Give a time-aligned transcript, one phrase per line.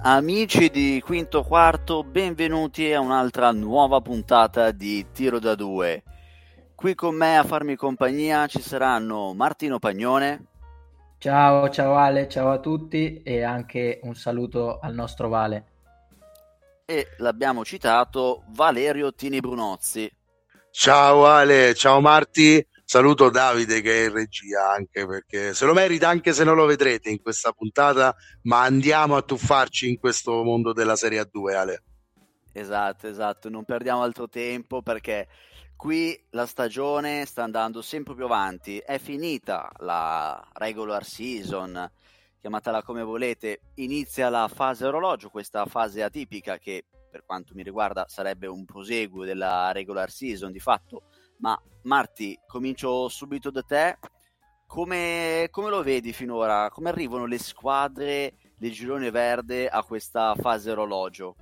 [0.00, 6.04] Amici di Quinto Quarto, benvenuti a un'altra nuova puntata di Tiro da Due.
[6.76, 10.44] Qui con me a farmi compagnia ci saranno Martino Pagnone.
[11.18, 15.64] Ciao, ciao Ale, ciao a tutti e anche un saluto al nostro Vale.
[16.84, 20.08] E l'abbiamo citato Valerio Tini Brunozzi.
[20.70, 26.08] Ciao Ale, ciao Marti, saluto Davide che è in regia anche perché se lo merita
[26.08, 30.72] anche se non lo vedrete in questa puntata, ma andiamo a tuffarci in questo mondo
[30.72, 31.82] della Serie A2 Ale.
[32.50, 35.28] Esatto, esatto, non perdiamo altro tempo perché
[35.76, 41.92] qui la stagione sta andando sempre più avanti, è finita la regular season,
[42.40, 48.06] chiamatela come volete, inizia la fase orologio, questa fase atipica che per quanto mi riguarda
[48.08, 50.52] sarebbe un proseguo della regular season.
[50.52, 51.02] Di fatto,
[51.38, 53.98] ma Marti, comincio subito da te,
[54.66, 56.68] come, come lo vedi finora?
[56.70, 61.36] Come arrivano le squadre del girone verde a questa fase orologio?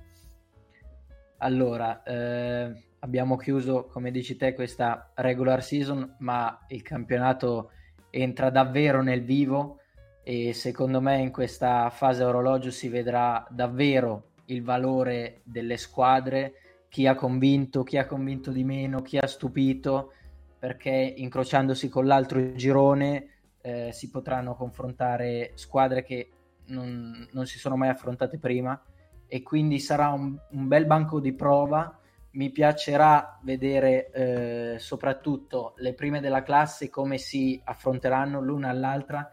[1.39, 7.71] Allora, eh, abbiamo chiuso, come dici te, questa regular season, ma il campionato
[8.09, 9.81] entra davvero nel vivo
[10.23, 16.53] e secondo me in questa fase orologio si vedrà davvero il valore delle squadre,
[16.89, 20.13] chi ha convinto, chi ha convinto di meno, chi ha stupito,
[20.57, 26.31] perché incrociandosi con l'altro girone eh, si potranno confrontare squadre che
[26.67, 28.81] non, non, si sono mai affrontate prima.
[29.27, 31.99] E quindi sarà un, un bel banco di prova.
[32.31, 39.29] Mi piacerà vedere eh, soprattutto le prime della classe come si affronteranno l'una all'altra,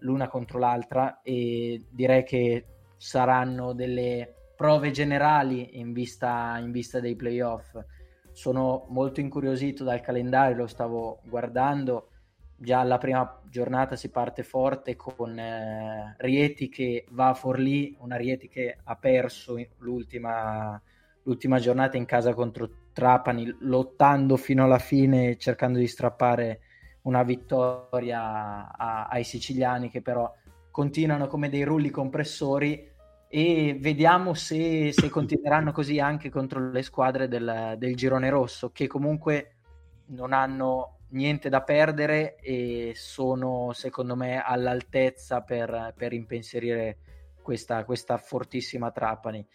[0.00, 7.14] l'una contro l'altra e direi che saranno delle prove generali in vista, in vista dei
[7.14, 7.78] playoff.
[8.32, 12.08] Sono molto incuriosito dal calendario, lo stavo guardando.
[12.56, 18.16] Già alla prima giornata si parte forte con eh, Rieti che va a Forlì, una
[18.16, 20.82] Rieti che ha perso l'ultima,
[21.22, 26.62] l'ultima giornata in casa contro Trapani, lottando fino alla fine, cercando di strappare
[27.02, 30.34] una vittoria a, ai siciliani che però
[30.72, 32.87] continuano come dei rulli compressori
[33.28, 38.86] e vediamo se, se continueranno così anche contro le squadre del, del, girone rosso che
[38.86, 39.56] comunque
[40.06, 46.98] non hanno niente da perdere e sono secondo me all'altezza per, per impensierire
[47.42, 49.46] questa, questa fortissima Trapani.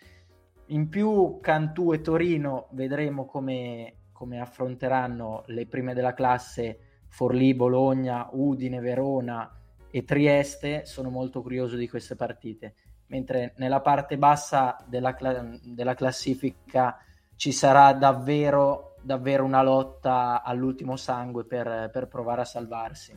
[0.68, 8.30] In più Cantù e Torino vedremo come, come affronteranno le prime della classe Forlì, Bologna,
[8.32, 9.52] Udine, Verona
[9.92, 10.86] e Trieste.
[10.86, 12.74] Sono molto curioso di queste partite.
[13.14, 16.98] Mentre nella parte bassa della, cla- della classifica
[17.36, 23.16] ci sarà davvero, davvero una lotta all'ultimo sangue per, per provare a salvarsi.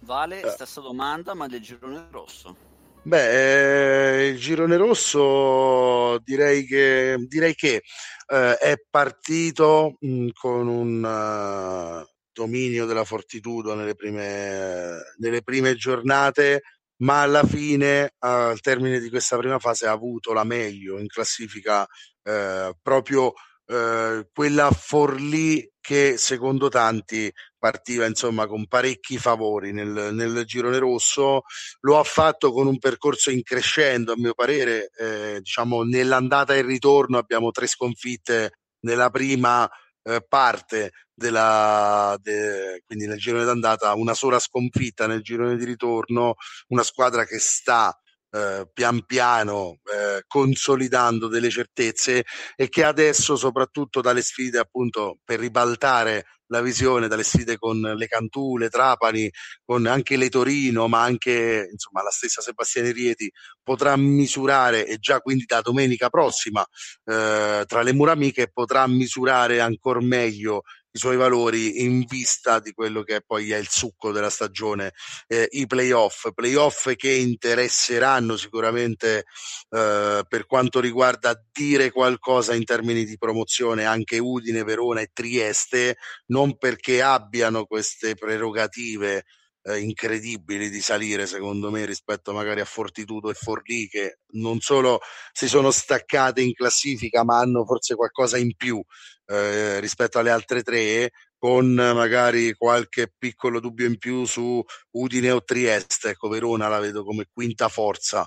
[0.00, 0.48] Vale, eh.
[0.48, 2.56] stessa domanda, ma del girone rosso.
[3.02, 7.82] Beh, eh, il girone rosso direi che, direi che
[8.26, 15.74] eh, è partito mh, mm, con un uh, dominio della Fortitudo nelle prime, nelle prime
[15.76, 16.62] giornate,
[16.98, 21.86] ma alla fine, al termine di questa prima fase, ha avuto la meglio in classifica
[22.22, 23.32] eh, proprio
[23.66, 31.42] eh, quella Forlì che secondo tanti partiva insomma con parecchi favori nel, nel girone rosso,
[31.80, 36.62] lo ha fatto con un percorso in crescendo a mio parere, eh, diciamo nell'andata e
[36.62, 39.68] ritorno abbiamo tre sconfitte nella prima
[40.08, 46.34] eh, parte della, de, quindi nel girone d'andata una sola sconfitta nel girone di ritorno,
[46.68, 47.96] una squadra che sta
[48.30, 52.24] eh, pian piano eh, consolidando delle certezze
[52.56, 58.06] e che adesso soprattutto dalle sfide appunto per ribaltare la visione dalle sfide con le
[58.06, 59.30] Cantù, le Trapani,
[59.64, 63.30] con anche le Torino, ma anche insomma la stessa Sebastiani Rieti
[63.62, 66.66] potrà misurare e già quindi da domenica prossima
[67.04, 68.16] eh, tra le mura
[68.52, 73.68] potrà misurare ancora meglio i suoi valori in vista di quello che poi è il
[73.68, 74.92] succo della stagione,
[75.26, 79.24] eh, i playoff, playoff che interesseranno sicuramente
[79.70, 85.96] eh, per quanto riguarda dire qualcosa in termini di promozione anche Udine, Verona e Trieste,
[86.26, 89.24] non perché abbiano queste prerogative
[89.68, 95.00] eh, incredibili di salire secondo me rispetto magari a Fortitudo e Forlì che non solo
[95.32, 98.82] si sono staccate in classifica ma hanno forse qualcosa in più
[99.26, 104.60] eh, rispetto alle altre tre con magari qualche piccolo dubbio in più su
[104.90, 106.10] Udine o Trieste.
[106.10, 108.26] Ecco Verona la vedo come quinta forza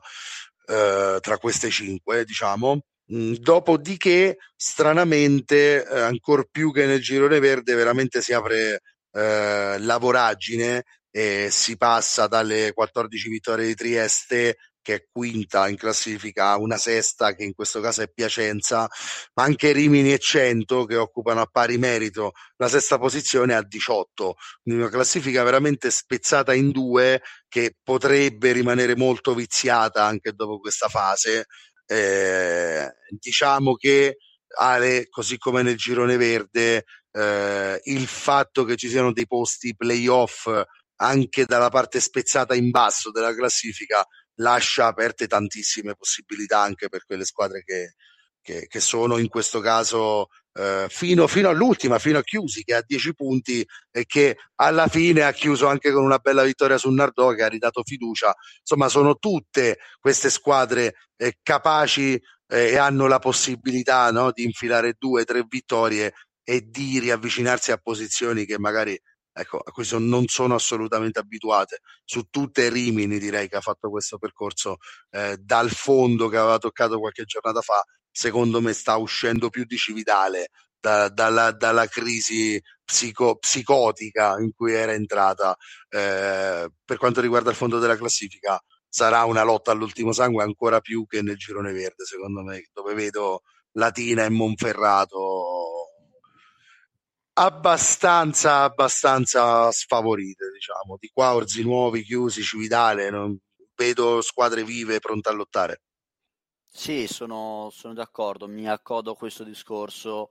[0.65, 2.81] eh, tra queste cinque diciamo.
[3.13, 9.97] Mm, Dopodiché, stranamente, eh, ancor più che nel girone verde, veramente si apre eh, la
[9.97, 16.77] voragine e si passa dalle 14 vittorie di Trieste che è quinta in classifica, una
[16.77, 18.89] sesta che in questo caso è Piacenza,
[19.35, 24.35] ma anche Rimini e Cento che occupano a pari merito la sesta posizione a 18.
[24.63, 30.87] Quindi una classifica veramente spezzata in due che potrebbe rimanere molto viziata anche dopo questa
[30.87, 31.45] fase.
[31.85, 34.17] Eh, diciamo che
[34.57, 40.49] Ale, così come nel girone verde, eh, il fatto che ci siano dei posti playoff
[41.01, 44.06] anche dalla parte spezzata in basso della classifica
[44.36, 47.95] lascia aperte tantissime possibilità anche per quelle squadre che,
[48.42, 52.83] che, che sono in questo caso eh, fino, fino, all'ultima, fino a Chiusi che ha
[52.86, 57.31] 10 punti e che alla fine ha chiuso anche con una bella vittoria sul Nardò
[57.31, 58.33] che ha ridato fiducia.
[58.59, 64.95] Insomma, sono tutte queste squadre eh, capaci eh, e hanno la possibilità no, di infilare
[65.00, 66.13] due, tre vittorie
[66.44, 69.00] e di riavvicinarsi a posizioni che magari
[69.41, 71.79] ecco, a son, non sono assolutamente abituate.
[72.05, 74.77] Su tutte Rimini direi che ha fatto questo percorso
[75.11, 79.77] eh, dal fondo che aveva toccato qualche giornata fa, secondo me sta uscendo più di
[79.77, 80.49] Cividale
[80.79, 85.55] da, dalla, dalla, crisi psico, psicotica in cui era entrata.
[85.89, 88.59] Eh, per quanto riguarda il fondo della classifica,
[88.89, 93.41] sarà una lotta all'ultimo sangue ancora più che nel girone verde, secondo me, dove vedo
[93.73, 95.90] Latina e Monferrato
[97.41, 100.97] abbastanza, abbastanza sfavorite, diciamo.
[100.99, 103.38] Di qua Orzi Nuovi, chiusi, Cividale, non
[103.75, 105.81] vedo squadre vive pronte a lottare.
[106.63, 110.29] Sì, sono, sono d'accordo, mi accodo a questo discorso.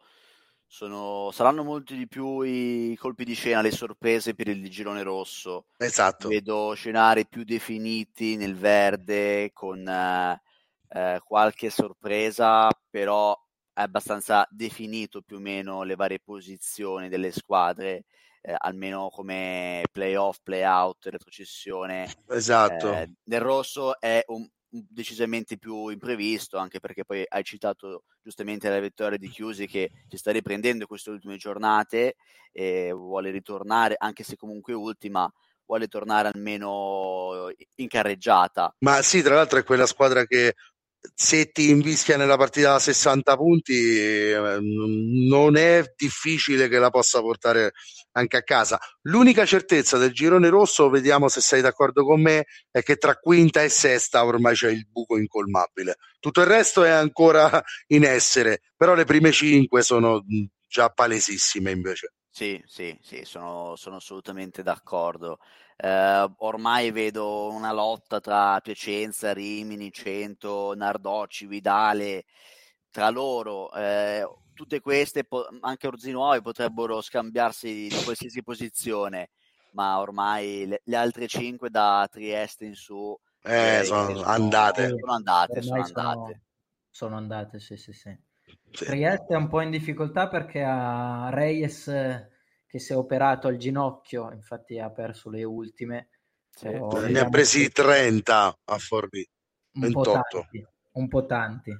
[0.67, 5.67] Sono, saranno molti di più i colpi di scena, le sorprese per il girone rosso.
[5.77, 6.29] Esatto.
[6.29, 10.41] Vedo scenari più definiti nel verde con eh,
[10.91, 13.37] eh qualche sorpresa, però
[13.75, 18.05] abbastanza definito più o meno le varie posizioni delle squadre,
[18.43, 22.11] eh, almeno come playoff, playout, retrocessione.
[22.29, 22.93] Esatto.
[22.93, 28.81] Eh, nel rosso è un, decisamente più imprevisto, anche perché poi hai citato giustamente la
[28.81, 32.17] vittoria di Chiusi che si sta riprendendo queste ultime giornate
[32.53, 35.31] e vuole ritornare, anche se comunque ultima,
[35.67, 38.75] vuole tornare almeno in carreggiata.
[38.79, 40.55] Ma sì, tra l'altro è quella squadra che
[41.14, 47.20] se ti invischia nella partita da 60 punti eh, non è difficile che la possa
[47.20, 47.73] portare
[48.12, 48.79] anche a casa.
[49.02, 53.62] L'unica certezza del girone rosso, vediamo se sei d'accordo con me, è che tra quinta
[53.62, 55.97] e sesta ormai c'è il buco incolmabile.
[56.19, 60.25] Tutto il resto è ancora in essere, però le prime cinque sono
[60.67, 62.14] già palesissime invece.
[62.32, 65.38] Sì, sì, sì, sono, sono assolutamente d'accordo.
[65.82, 72.27] Eh, ormai vedo una lotta tra Piacenza, Rimini, Cento, Nardò, Cividale,
[72.91, 73.73] tra loro.
[73.73, 75.27] Eh, tutte queste,
[75.61, 79.31] anche Orzinuovi, potrebbero scambiarsi di qualsiasi posizione,
[79.73, 84.88] ma ormai le, le altre cinque da Trieste in su eh, sono, sono, andate.
[84.88, 86.43] Sono andate, sono andate.
[86.91, 88.15] Sono andate, sì, sì, sì.
[88.73, 88.85] Sì.
[88.85, 91.88] Trieste è un po' in difficoltà perché ha Reyes
[92.71, 96.11] che si è operato al ginocchio, infatti ha perso le ultime.
[96.49, 96.69] Sì.
[96.69, 97.71] Ne ha presi che...
[97.71, 99.29] 30 a Forlì.
[99.73, 100.67] Un po' tanti.
[100.93, 101.71] Un po' tanti.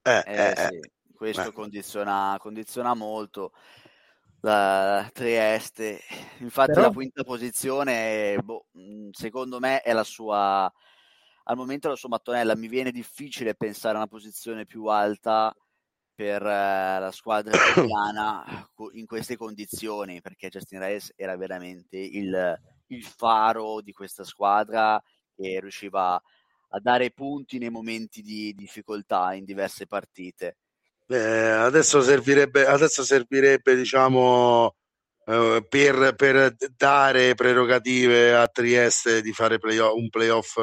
[0.00, 0.80] Eh, eh, eh, sì.
[1.14, 3.52] Questo condiziona, condiziona, molto
[4.40, 6.00] la Trieste.
[6.38, 6.86] Infatti Però...
[6.86, 8.68] la quinta posizione, boh,
[9.10, 10.72] secondo me, è la sua...
[11.44, 12.56] Al momento la sua mattonella.
[12.56, 15.54] Mi viene difficile pensare a una posizione più alta
[16.18, 18.44] per eh, la squadra italiana
[18.94, 22.58] in queste condizioni, perché Justin Reyes era veramente il,
[22.88, 25.00] il faro di questa squadra
[25.36, 26.20] e riusciva
[26.70, 30.56] a dare punti nei momenti di difficoltà in diverse partite.
[31.06, 34.74] Eh, adesso servirebbe, adesso servirebbe diciamo,
[35.24, 40.58] eh, per, per, dare prerogative a Trieste di fare play un playoff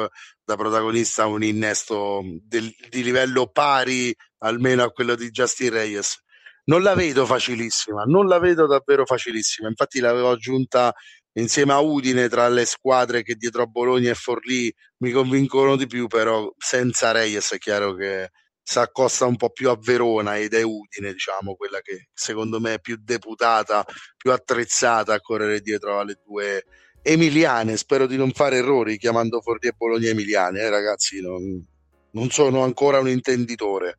[0.46, 6.22] da protagonista, un innesto del, di livello pari almeno a quello di Justin Reyes.
[6.66, 9.68] Non la vedo facilissima, non la vedo davvero facilissima.
[9.68, 10.94] Infatti l'avevo aggiunta
[11.32, 15.88] insieme a Udine tra le squadre che dietro a Bologna e Forlì mi convincono di
[15.88, 18.30] più, però senza Reyes è chiaro che
[18.62, 22.74] si accosta un po' più a Verona ed è Udine, diciamo, quella che secondo me
[22.74, 23.84] è più deputata,
[24.16, 26.64] più attrezzata a correre dietro alle due
[27.06, 27.76] emiliane.
[27.76, 31.64] Spero di non fare errori chiamando Forlì e Bologna emiliane, eh, ragazzi, non,
[32.10, 33.98] non sono ancora un intenditore.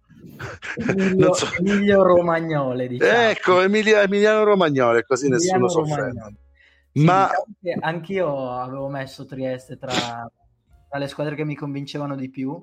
[0.75, 1.47] Emilio, so.
[1.57, 3.29] Emilio Romagnole, diciamo.
[3.29, 6.11] Ecco, Emilia, Emiliano Romagnole, così Emiliano nessuno soffre.
[6.91, 9.93] Sì, Ma diciamo anch'io avevo messo Trieste tra,
[10.89, 12.61] tra, le squadre che mi convincevano di più,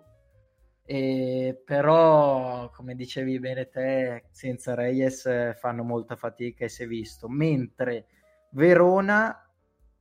[0.85, 7.29] e però, come dicevi bene te, senza Reyes fanno molta fatica e si è visto.
[7.29, 8.07] Mentre
[8.51, 9.44] Verona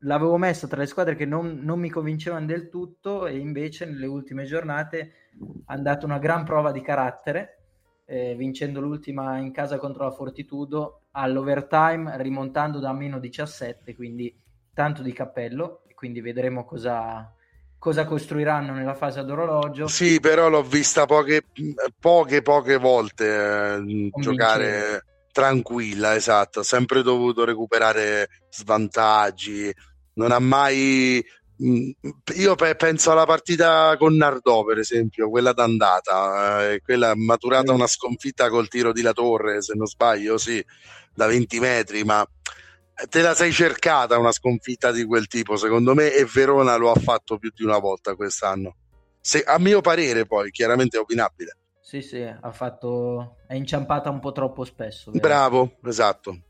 [0.03, 4.05] l'avevo messo tra le squadre che non, non, mi convincevano del tutto e invece nelle
[4.05, 5.11] ultime giornate
[5.65, 7.59] hanno dato una gran prova di carattere,
[8.05, 14.35] eh, vincendo l'ultima in casa contro la Fortitudo all'overtime, rimontando da meno 17, quindi
[14.73, 17.33] tanto di cappello, quindi vedremo cosa,
[17.77, 19.87] cosa costruiranno nella fase ad orologio.
[19.87, 21.43] Sì, però l'ho vista poche,
[21.99, 29.73] poche, poche volte eh, giocare tranquilla, esatto, ha sempre dovuto recuperare svantaggi,
[30.15, 31.23] non ha mai...
[31.63, 31.91] Mm,
[32.35, 38.49] io penso alla partita con Nardò, per esempio, quella d'andata, eh, quella maturata una sconfitta
[38.49, 40.63] col tiro di La Torre, se non sbaglio, sì,
[41.13, 42.27] da 20 metri, ma
[43.09, 46.99] te la sei cercata una sconfitta di quel tipo, secondo me, e Verona lo ha
[46.99, 48.75] fatto più di una volta quest'anno.
[49.19, 51.57] Se, a mio parere, poi, chiaramente è opinabile.
[51.79, 53.37] Sì, sì, ha fatto...
[53.47, 55.11] è inciampata un po' troppo spesso.
[55.11, 55.25] Vero?
[55.25, 56.41] Bravo, esatto,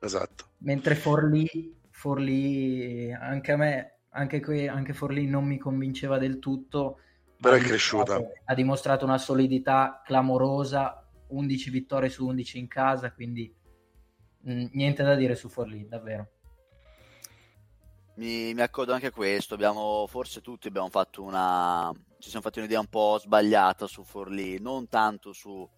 [0.00, 0.44] esatto.
[0.58, 7.00] Mentre Forlì, Forlì anche a me, anche, qui, anche Forlì non mi convinceva del tutto.
[7.38, 8.18] Però è cresciuta.
[8.46, 13.54] Ha dimostrato una solidità clamorosa, 11 vittorie su 11 in casa, quindi
[14.40, 16.30] mh, mm, niente da dire su Forlì, davvero.
[18.14, 22.60] Mi, mi accordo anche a questo, abbiamo, forse tutti abbiamo fatto una, ci siamo fatti
[22.60, 25.68] un'idea un po' sbagliata su Forlì, non tanto su,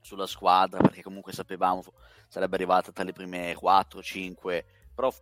[0.00, 1.82] sulla squadra, perché comunque sapevamo
[2.28, 4.64] sarebbe arrivata tra le prime 4-5,
[4.94, 5.12] però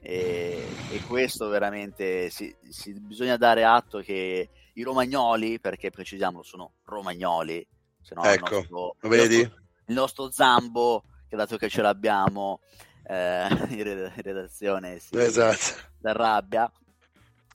[0.00, 6.72] e, e, questo veramente si, si, bisogna dare atto che i romagnoli, perché precisiamo sono
[6.84, 7.66] romagnoli,
[8.00, 9.36] se no ecco, il nostro, vedi?
[9.36, 12.60] Il nostro, il nostro Zambo, che dato che ce l'abbiamo
[13.04, 15.88] eh, in redazione, si esatto.
[16.00, 16.70] rabbia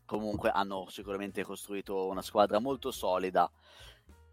[0.06, 3.50] comunque hanno sicuramente costruito una squadra molto solida.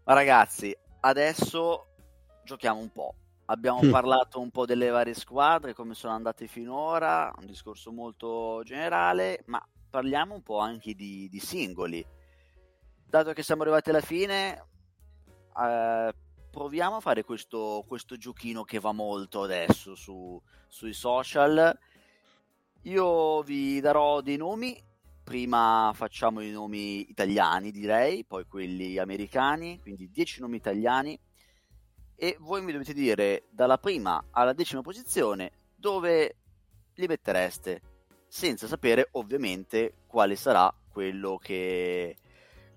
[0.05, 1.87] Ma ragazzi, adesso
[2.43, 3.15] giochiamo un po'.
[3.45, 3.91] Abbiamo mm.
[3.91, 9.65] parlato un po' delle varie squadre, come sono andate finora, un discorso molto generale, ma
[9.89, 12.05] parliamo un po' anche di, di singoli.
[13.05, 14.65] Dato che siamo arrivati alla fine,
[15.59, 16.13] eh,
[16.49, 21.77] proviamo a fare questo, questo, giochino che va molto adesso su, sui social.
[22.83, 24.91] Io vi darò dei nomi
[25.23, 31.17] prima facciamo i nomi italiani, direi, poi quelli americani, quindi 10 nomi italiani
[32.23, 36.37] e voi mi dovete dire dalla prima alla decima posizione dove
[36.93, 37.81] li mettereste,
[38.29, 42.15] senza sapere ovviamente quale sarà quello che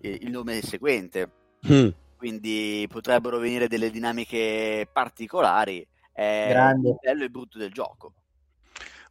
[0.00, 1.30] il nome seguente.
[1.70, 1.90] Mm.
[2.16, 5.86] Quindi potrebbero venire delle dinamiche particolari.
[6.12, 6.88] È Grande.
[6.88, 8.14] il bello e brutto del gioco.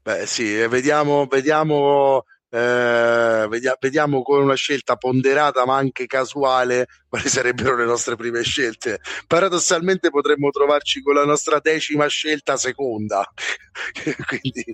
[0.02, 2.26] Beh, sì, vediamo, vediamo
[2.56, 3.48] eh,
[3.82, 9.02] vediamo con una scelta ponderata ma anche casuale quali sarebbero le nostre prime scelte.
[9.28, 13.30] Paradossalmente potremmo trovarci con la nostra decima scelta seconda.
[14.26, 14.74] Quindi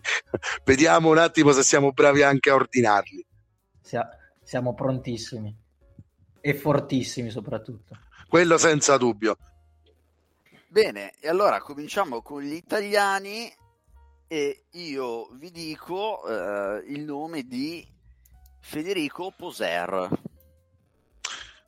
[0.64, 3.26] vediamo un attimo se siamo bravi anche a ordinarli.
[4.44, 5.58] Siamo prontissimi
[6.40, 7.98] e fortissimi soprattutto.
[8.28, 9.38] Quello senza dubbio.
[10.68, 13.52] Bene, e allora cominciamo con gli italiani
[14.32, 17.86] e io vi dico eh, il nome di
[18.62, 20.08] Federico Poser.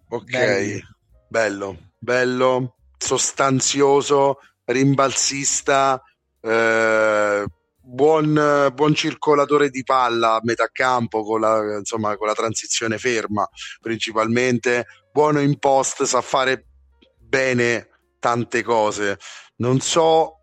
[0.07, 0.81] Ok, bello,
[1.27, 6.01] bello, bello sostanzioso, rimbalzista,
[6.39, 7.45] eh,
[7.81, 13.45] buon, buon, circolatore di palla a metà campo con la, insomma, con la transizione ferma
[13.81, 16.65] principalmente, buono in post, sa fare
[17.19, 17.89] bene
[18.19, 19.19] tante cose.
[19.57, 20.37] Non so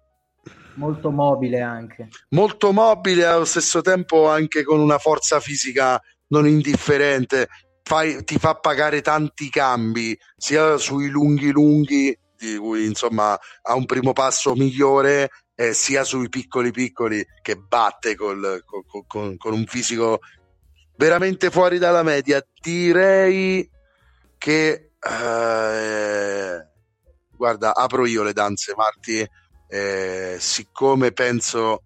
[0.80, 2.08] Molto mobile anche.
[2.30, 7.48] Molto mobile allo stesso tempo anche con una forza fisica non indifferente.
[7.82, 13.84] Fai, ti fa pagare tanti cambi, sia sui lunghi lunghi, di cui insomma ha un
[13.84, 19.66] primo passo migliore, eh, sia sui piccoli piccoli che batte col, col, con, con un
[19.66, 20.20] fisico
[20.96, 22.42] veramente fuori dalla media.
[22.58, 23.68] Direi
[24.38, 24.92] che...
[24.98, 26.68] Eh,
[27.36, 29.28] guarda, apro io le danze, Marti
[29.70, 31.82] eh, siccome penso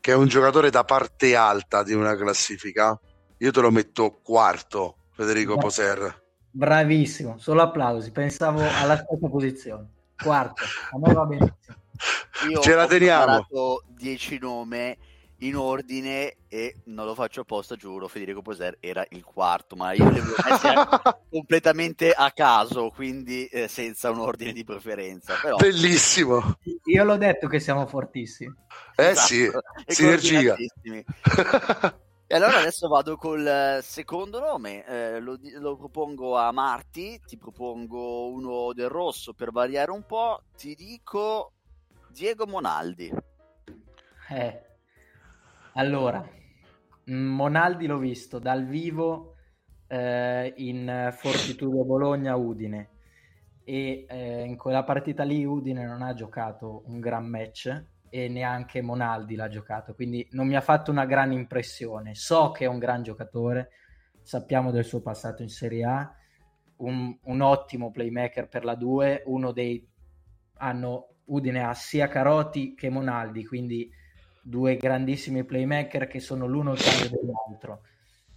[0.00, 2.98] che è un giocatore da parte alta di una classifica,
[3.38, 6.22] io te lo metto quarto, Federico Poser.
[6.50, 9.88] Bravissimo, solo applausi, pensavo alla stessa posizione.
[10.22, 11.76] Quarto, a me va benissimo.
[12.50, 13.46] Io Ce la teniamo.
[13.50, 14.96] Ho 10 nome
[15.38, 20.08] in ordine e non lo faccio apposta, giuro, Federico Poser era il quarto, ma io
[20.08, 20.68] li avevo messi
[21.30, 25.34] completamente a caso, quindi eh, senza un ordine di preferenza.
[25.40, 25.56] Però...
[25.56, 26.58] Bellissimo!
[26.84, 28.54] Io l'ho detto che siamo fortissimi.
[28.96, 29.26] Eh esatto.
[29.26, 29.50] sì,
[29.86, 30.56] sinergia.
[32.26, 38.28] E allora adesso vado col secondo nome, eh, lo, lo, propongo a Marti, ti propongo
[38.28, 41.52] uno del rosso per variare un po', ti dico
[42.08, 43.12] Diego Monaldi.
[44.30, 44.73] Eh.
[45.76, 46.24] Allora,
[47.06, 49.34] Monaldi l'ho visto dal vivo
[49.88, 52.90] eh, in Fortitudo Bologna Udine
[53.64, 58.82] e eh, in quella partita lì Udine non ha giocato un gran match e neanche
[58.82, 62.14] Monaldi l'ha giocato, quindi non mi ha fatto una gran impressione.
[62.14, 63.70] So che è un gran giocatore,
[64.22, 66.14] sappiamo del suo passato in Serie A,
[66.76, 69.84] un, un ottimo playmaker per la 2, uno dei
[70.58, 73.90] hanno Udine ha sia Carotti che Monaldi, quindi
[74.44, 77.80] due grandissimi playmaker che sono l'uno il cambio dell'altro.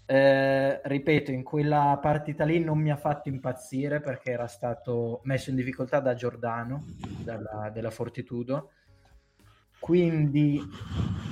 [0.10, 5.50] Eh, ripeto, in quella partita lì non mi ha fatto impazzire perché era stato messo
[5.50, 6.86] in difficoltà da Giordano
[7.24, 8.72] dalla, della Fortitudo.
[9.80, 10.60] Quindi,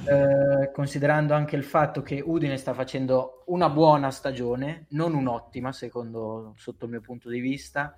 [0.08, 6.54] eh, considerando anche il fatto che Udine sta facendo una buona stagione, non un'ottima, secondo
[6.58, 7.96] sotto il mio punto di vista,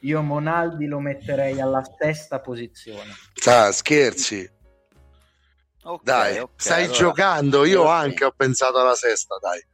[0.00, 3.12] io Monaldi lo metterei alla sesta posizione.
[3.46, 4.56] Ah, scherzi.
[5.82, 7.64] Okay, dai, okay, stai allora, giocando.
[7.64, 9.64] Io anche ho pensato alla sesta, dai.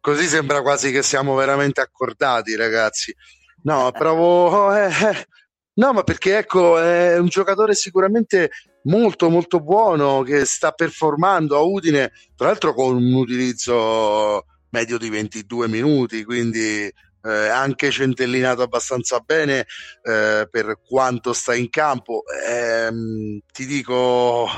[0.00, 3.14] Così sembra quasi che siamo veramente accordati, ragazzi.
[3.62, 4.74] No, provo.
[4.74, 5.26] Eh, eh.
[5.74, 8.50] No, ma perché ecco, è un giocatore sicuramente
[8.84, 15.10] molto molto buono che sta performando a Udine, tra l'altro con un utilizzo medio di
[15.10, 16.90] 22 minuti, quindi
[17.26, 19.66] eh, anche centellinato abbastanza bene
[20.02, 22.22] eh, per quanto sta in campo.
[22.48, 22.90] Eh,
[23.52, 24.48] ti dico,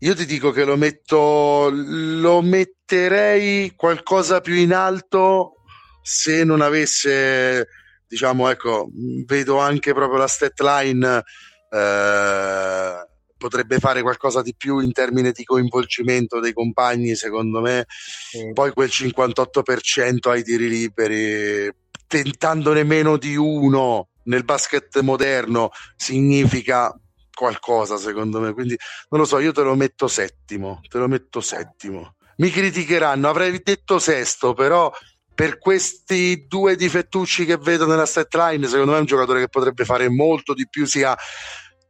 [0.00, 5.54] io ti dico che lo metto, lo metterei qualcosa più in alto
[6.02, 7.68] se non avesse,
[8.06, 8.88] diciamo, ecco,
[9.26, 11.22] vedo anche proprio la stat line.
[11.70, 17.86] Eh, potrebbe fare qualcosa di più in termini di coinvolgimento dei compagni, secondo me.
[17.88, 18.52] Sì.
[18.52, 21.70] Poi quel 58% ai tiri liberi,
[22.06, 26.92] tentandone meno di uno nel basket moderno, significa
[27.38, 28.52] qualcosa, secondo me.
[28.52, 28.76] Quindi
[29.10, 32.16] non lo so, io te lo metto settimo, te lo metto settimo.
[32.38, 34.92] Mi criticheranno, avrei detto sesto, però
[35.32, 39.48] per questi due difettucci che vedo nella set line, secondo me è un giocatore che
[39.48, 41.16] potrebbe fare molto di più sia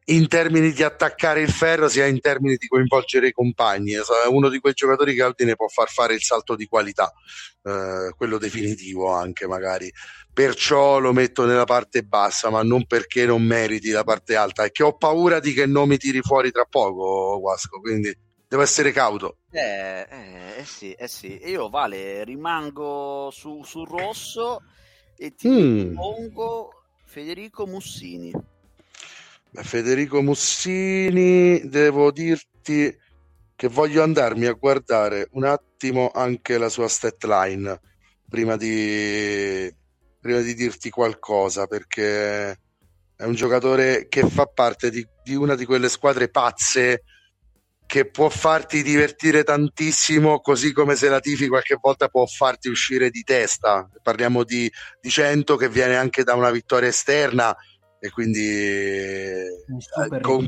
[0.09, 3.92] in termini di attaccare il ferro sia in termini di coinvolgere i compagni.
[3.92, 7.12] È uno di quei giocatori che Aldine può far fare il salto di qualità,
[7.62, 9.92] eh, quello definitivo anche magari.
[10.33, 14.71] Perciò lo metto nella parte bassa, ma non perché non meriti la parte alta, è
[14.71, 18.16] che ho paura di che non mi tiri fuori tra poco, Guasco, quindi
[18.47, 19.38] devo essere cauto.
[19.51, 21.38] Eh, eh, eh sì, eh sì.
[21.44, 24.62] Io, Vale, rimango su, sul rosso
[25.16, 25.94] e ti mm.
[25.94, 26.71] pongo
[27.05, 28.33] Federico Mussini.
[29.53, 32.97] Federico Mussini, devo dirti
[33.57, 37.81] che voglio andarmi a guardare un attimo anche la sua stat line
[38.29, 39.75] prima di,
[40.21, 42.51] prima di dirti qualcosa perché
[43.17, 47.03] è un giocatore che fa parte di, di una di quelle squadre pazze
[47.89, 53.09] che può farti divertire tantissimo, così come se la tifi qualche volta può farti uscire
[53.09, 53.89] di testa.
[54.03, 57.57] Parliamo di, di 100 che viene anche da una vittoria esterna,
[58.01, 59.45] e quindi
[59.79, 60.47] super con...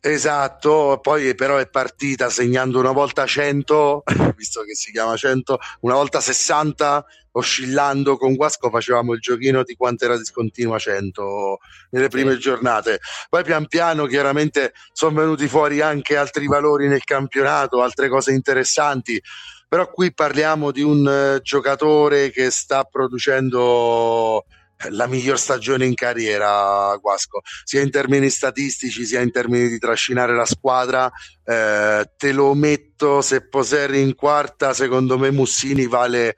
[0.00, 4.04] esatto poi però è partita segnando una volta 100
[4.36, 9.74] visto che si chiama 100 una volta 60 oscillando con Guasco facevamo il giochino di
[9.74, 11.58] quanto era discontinua 100
[11.90, 12.40] nelle prime sì.
[12.40, 18.32] giornate poi pian piano chiaramente sono venuti fuori anche altri valori nel campionato altre cose
[18.32, 19.20] interessanti
[19.68, 24.46] però qui parliamo di un uh, giocatore che sta producendo
[24.90, 30.34] la miglior stagione in carriera, Guasco, sia in termini statistici sia in termini di trascinare
[30.34, 31.10] la squadra.
[31.44, 36.36] Eh, te lo metto se Poserri in quarta, secondo me Mussini vale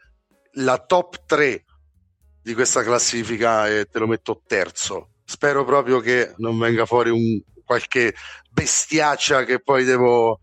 [0.54, 1.64] la top 3
[2.42, 5.10] di questa classifica e te lo metto terzo.
[5.24, 8.14] Spero proprio che non venga fuori un, qualche
[8.50, 10.40] bestiaccia che poi devo,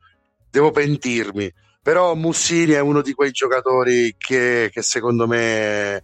[0.50, 1.52] devo pentirmi.
[1.82, 6.04] Però Mussini è uno di quei giocatori che, che secondo me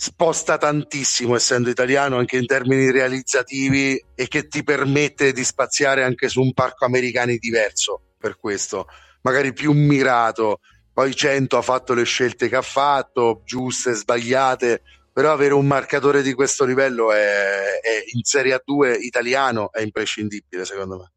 [0.00, 6.28] sposta tantissimo essendo italiano anche in termini realizzativi e che ti permette di spaziare anche
[6.28, 8.86] su un parco americani diverso per questo,
[9.22, 10.60] magari più mirato.
[10.92, 14.82] Poi Cento ha fatto le scelte che ha fatto, giuste, sbagliate,
[15.12, 20.64] però avere un marcatore di questo livello è, è in Serie A2 italiano è imprescindibile
[20.64, 21.12] secondo me.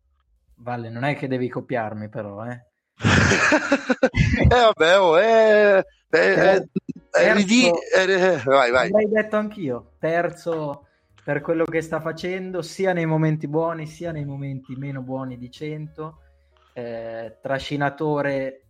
[0.56, 2.65] Valle, non è che devi copiarmi però, eh?
[2.98, 6.67] eh vabbè, oh, eh, eh, eh,
[7.12, 8.89] terzo, eh, vai, vai.
[8.89, 10.88] L'hai detto anch'io, terzo
[11.24, 15.52] per quello che sta facendo, sia nei momenti buoni sia nei momenti meno buoni di
[15.52, 16.21] 100,
[16.74, 18.63] eh, trascinatore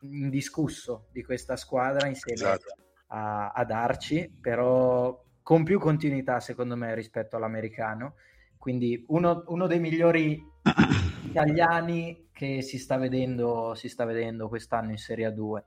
[0.00, 2.74] indiscusso di questa squadra insieme esatto.
[3.08, 8.16] a, ad Arci, però con più continuità secondo me rispetto all'americano,
[8.58, 10.42] quindi uno, uno dei migliori
[11.24, 15.62] italiani che si sta vedendo, si sta vedendo quest'anno in Serie A2.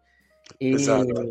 [0.57, 1.27] E esatto.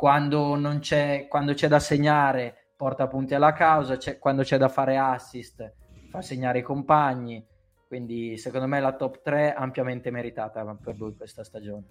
[0.00, 4.70] Quando, non c'è, quando c'è da segnare porta punti alla causa, c'è, quando c'è da
[4.70, 5.74] fare assist
[6.08, 7.46] fa segnare i compagni,
[7.86, 11.84] quindi secondo me la top 3 ampiamente meritata per lui questa stagione.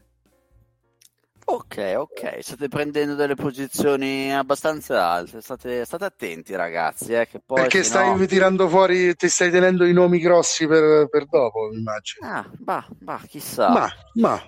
[1.46, 7.14] Ok, ok, state prendendo delle posizioni abbastanza alte, state, state attenti ragazzi.
[7.14, 8.26] Eh, che poi, Perché stai no...
[8.26, 12.28] tirando fuori, ti stai tenendo i nomi grossi per, per dopo, immagino.
[12.28, 13.70] Ah, bah, bah, chissà.
[13.70, 14.42] Ma, ma.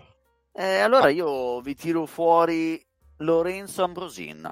[0.52, 2.84] Eh, allora io vi tiro fuori
[3.22, 4.52] Lorenzo Ambrosin.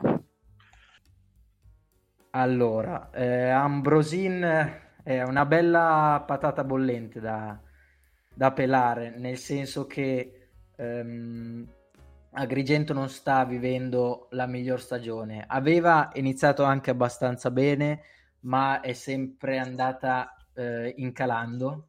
[2.32, 7.60] Allora, eh, Ambrosin è una bella patata bollente da,
[8.34, 10.34] da pelare, nel senso che...
[10.78, 11.68] Um,
[12.32, 15.44] Agrigento non sta vivendo la miglior stagione.
[15.48, 18.04] Aveva iniziato anche abbastanza bene,
[18.42, 21.88] ma è sempre andata eh, incalando.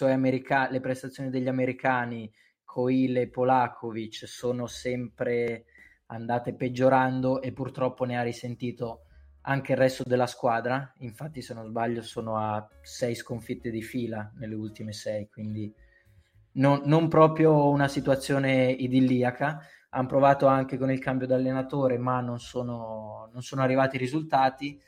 [0.00, 2.30] America- le prestazioni degli americani,
[2.62, 5.64] Coile e Polakovic, sono sempre
[6.10, 9.02] andate peggiorando e purtroppo ne ha risentito
[9.42, 10.92] anche il resto della squadra.
[10.98, 15.72] Infatti, se non sbaglio, sono a sei sconfitte di fila nelle ultime sei, quindi
[16.52, 19.60] non, non proprio una situazione idilliaca.
[19.90, 24.80] Hanno provato anche con il cambio d'allenatore, ma non sono, non sono arrivati i risultati.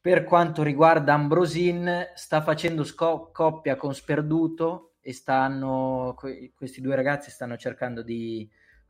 [0.00, 6.14] Per quanto riguarda Ambrosin, sta facendo sco- coppia con Sperduto e stanno,
[6.54, 8.48] questi due ragazzi stanno cercando di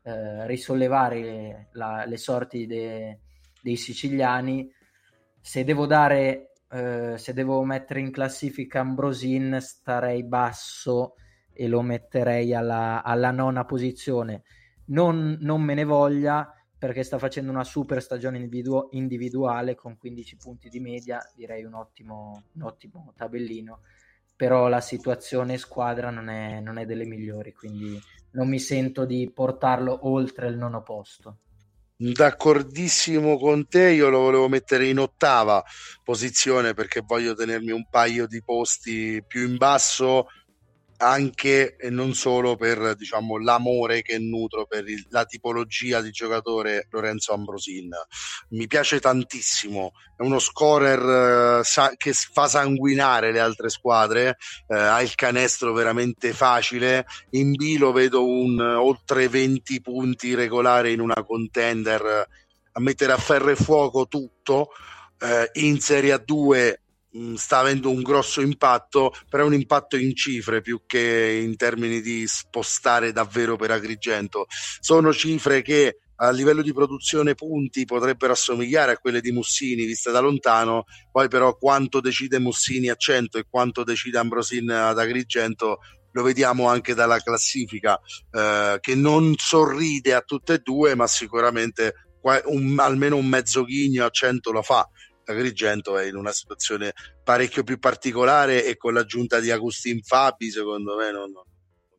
[0.09, 3.18] eh, risollevare la, le sorti de,
[3.61, 4.73] dei siciliani.
[5.38, 11.16] Se devo dare, eh, se devo mettere in classifica Ambrosin, starei basso
[11.53, 14.44] e lo metterei alla, alla nona posizione.
[14.87, 20.37] Non, non, me ne voglia perché sta facendo una super stagione individu- individuale con 15
[20.37, 23.81] punti di media, direi un ottimo, un ottimo tabellino,
[24.35, 28.01] però la situazione squadra non è, non è delle migliori, quindi
[28.32, 31.38] non mi sento di portarlo oltre il nono posto.
[32.00, 35.64] D'accordissimo con te, io lo volevo mettere in ottava
[36.04, 40.28] posizione perché voglio tenermi un paio di posti più in basso
[40.98, 46.87] anche e non solo per diciamo, l'amore che nutro per il, la tipologia di giocatore
[46.90, 47.90] Lorenzo Ambrosin.
[48.50, 54.74] Mi piace tantissimo, è uno scorer uh, sa- che fa sanguinare le altre squadre, uh,
[54.74, 60.90] ha il canestro veramente facile, in B lo vedo un uh, oltre 20 punti regolare
[60.90, 62.28] in una contender
[62.72, 64.70] a mettere a ferro e fuoco tutto.
[65.54, 66.88] in Serie A2 Mm,
[67.37, 72.01] sta avendo un grosso impatto, però è un impatto in cifre più che in termini
[72.01, 74.47] di spostare davvero per Agrigento.
[74.81, 80.11] Sono cifre che a livello di produzione punti potrebbero assomigliare a quelle di Mussini viste
[80.11, 85.79] da lontano, poi però quanto decide Mussini a 100 e quanto decide Ambrosin ad Agrigento
[86.12, 88.01] lo vediamo anche dalla classifica
[88.33, 91.94] eh, che non sorride a tutte e due, ma sicuramente
[92.47, 94.88] un, almeno un mezzo ghigno a 100 lo fa.
[95.32, 100.96] Agrigento è in una situazione parecchio più particolare e con l'aggiunta di Agustin Fabi secondo
[100.96, 101.44] me non, non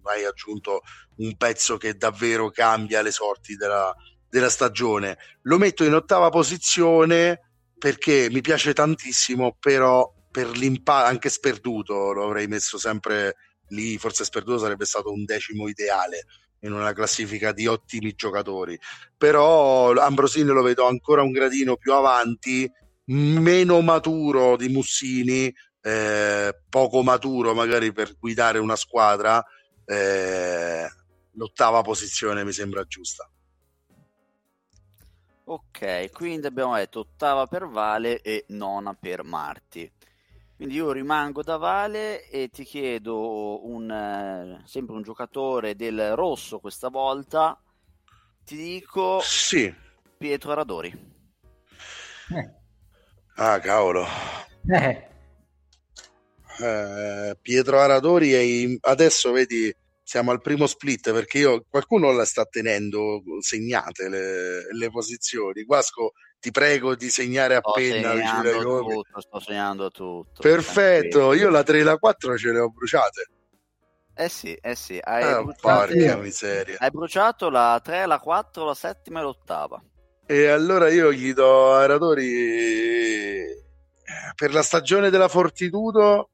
[0.03, 0.81] hai aggiunto
[1.17, 3.93] un pezzo che davvero cambia le sorti della,
[4.29, 5.17] della stagione.
[5.43, 12.25] Lo metto in ottava posizione perché mi piace tantissimo, però per l'impatto, anche sperduto lo
[12.25, 13.35] avrei messo sempre
[13.69, 16.25] lì, forse sperduto sarebbe stato un decimo ideale
[16.61, 18.77] in una classifica di ottimi giocatori.
[19.17, 22.69] Però Ambrosini lo vedo ancora un gradino più avanti
[23.09, 29.43] meno maturo di Mussini, eh, poco maturo magari per guidare una squadra,
[29.85, 30.87] eh,
[31.33, 33.29] l'ottava posizione mi sembra giusta.
[35.45, 39.91] Ok, quindi abbiamo detto ottava per Vale e nona per Marti.
[40.55, 46.59] Quindi io rimango da Vale e ti chiedo un, eh, sempre un giocatore del rosso
[46.59, 47.59] questa volta.
[48.43, 49.73] Ti dico sì.
[50.17, 50.89] Pietro Aradori.
[52.31, 52.58] Eh.
[53.41, 54.05] Ah, cavolo.
[54.69, 55.07] Eh.
[56.61, 58.77] Eh, Pietro Aradori è in...
[58.81, 59.73] adesso vedi
[60.03, 66.11] siamo al primo split perché io, qualcuno la sta tenendo segnate le, le posizioni Guasco
[66.37, 71.83] ti prego di segnare appena sto tutto, sto segnando tutto perfetto io la 3 e
[71.83, 73.29] la 4 ce le ho bruciate
[74.15, 76.75] eh sì, eh sì, hai, ah, bruciato, miseria.
[76.79, 79.81] hai bruciato la 3, la 4, la settima e l'ottava
[80.31, 83.45] e allora io gli do a Radori
[84.35, 86.29] per la stagione della Fortitudo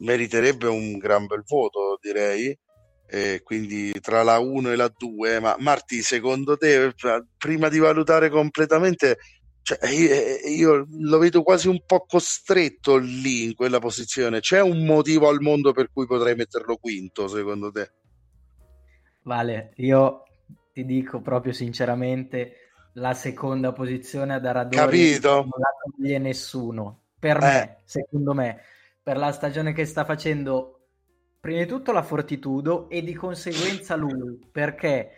[0.00, 2.54] meriterebbe un gran bel voto, direi.
[3.06, 6.92] E quindi tra la 1 e la 2, ma Marti, secondo te,
[7.38, 9.16] prima di valutare completamente,
[9.62, 9.78] cioè,
[10.46, 14.40] io, lo vedo quasi un po' costretto lì in quella posizione.
[14.40, 17.90] C'è un motivo al mondo per cui potrei metterlo quinto, secondo te?
[19.22, 20.24] Vale, io
[20.74, 22.67] ti dico proprio sinceramente
[22.98, 25.34] la seconda posizione ad Aradori Capito?
[25.34, 27.02] non la toglie nessuno.
[27.18, 27.40] Per eh.
[27.40, 28.60] me, secondo me,
[29.02, 30.88] per la stagione che sta facendo,
[31.40, 35.10] prima di tutto la Fortitudo e di conseguenza lui, perché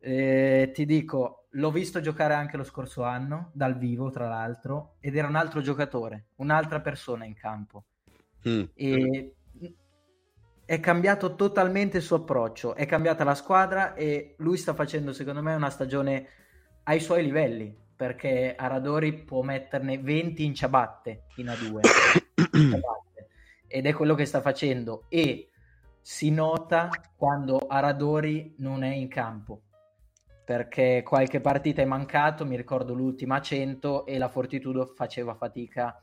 [0.00, 5.16] eh, ti dico, l'ho visto giocare anche lo scorso anno, dal vivo tra l'altro, ed
[5.16, 7.84] era un altro giocatore, un'altra persona in campo.
[8.48, 8.62] Mm.
[8.74, 9.32] E
[10.64, 15.40] è cambiato totalmente il suo approccio, è cambiata la squadra e lui sta facendo secondo
[15.40, 16.28] me una stagione
[16.88, 21.80] ai suoi livelli, perché Aradori può metterne 20 in ciabatte in A2
[23.68, 25.04] ed è quello che sta facendo.
[25.08, 25.50] E
[26.00, 29.62] si nota quando Aradori non è in campo
[30.48, 36.02] perché qualche partita è mancato, mi ricordo l'ultima a 100 e la Fortitudo faceva fatica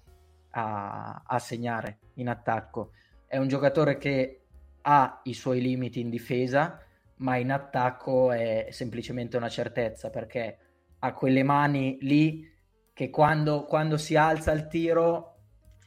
[0.51, 2.91] a, a segnare in attacco.
[3.25, 4.41] È un giocatore che
[4.81, 6.79] ha i suoi limiti in difesa,
[7.17, 10.59] ma in attacco è semplicemente una certezza perché
[11.05, 12.51] ha quelle mani lì
[12.93, 15.37] che quando, quando si alza il tiro,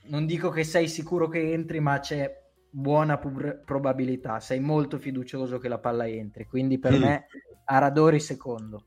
[0.09, 2.31] non dico che sei sicuro che entri, ma c'è
[2.71, 7.01] buona pub- probabilità, sei molto fiducioso che la palla entri, quindi per mm.
[7.01, 7.27] me
[7.65, 8.85] Aradori secondo.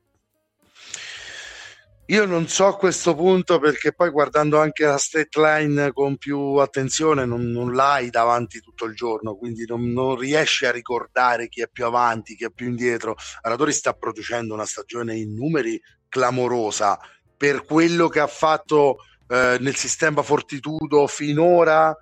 [2.07, 6.55] Io non so a questo punto perché poi guardando anche la state line con più
[6.55, 11.61] attenzione non, non l'hai davanti tutto il giorno, quindi non, non, riesci a ricordare chi
[11.61, 13.15] è più avanti, chi è più indietro.
[13.41, 15.79] Aradori sta producendo una stagione in numeri
[16.11, 16.99] clamorosa
[17.37, 18.97] per quello che ha fatto
[19.27, 21.97] eh, nel sistema Fortitudo finora.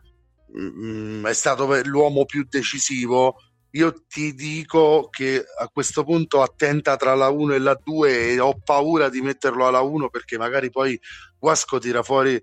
[0.58, 3.36] Mm, è stato l'uomo più decisivo.
[3.74, 8.40] Io ti dico che a questo punto attenta tra la 1 e la 2 e
[8.40, 11.00] ho paura di metterlo alla 1 perché magari poi
[11.38, 12.42] Guasco tira fuori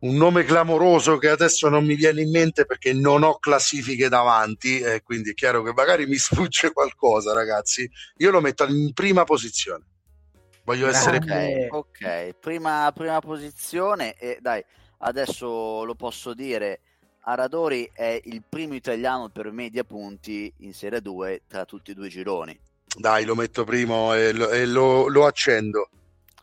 [0.00, 4.80] un nome clamoroso che adesso non mi viene in mente perché non ho classifiche davanti
[4.80, 7.88] e quindi è chiaro che magari mi sfugge qualcosa ragazzi.
[8.16, 9.92] Io lo metto in prima posizione
[10.64, 12.34] voglio essere ok, ok.
[12.40, 14.64] Prima, prima posizione e dai
[14.98, 16.80] adesso lo posso dire
[17.26, 22.08] Aradori è il primo italiano per media punti in Serie 2 tra tutti e due
[22.08, 22.58] i gironi.
[22.96, 25.88] Dai, lo metto primo e lo, e lo, lo accendo.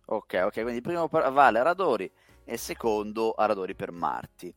[0.05, 2.11] Ok, ok, quindi primo vale Aradori
[2.43, 4.53] e secondo Aradori per Marti.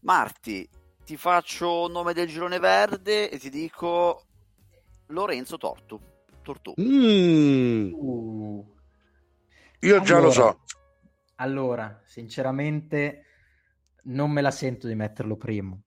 [0.00, 0.68] Marti,
[1.04, 4.22] ti faccio nome del girone verde e ti dico
[5.08, 6.00] Lorenzo Tortu.
[6.44, 6.74] Tortu.
[6.78, 7.92] Mm.
[7.94, 8.74] Uh.
[9.80, 10.60] Io allora, già lo so.
[11.36, 13.24] Allora, sinceramente
[14.04, 15.82] non me la sento di metterlo primo.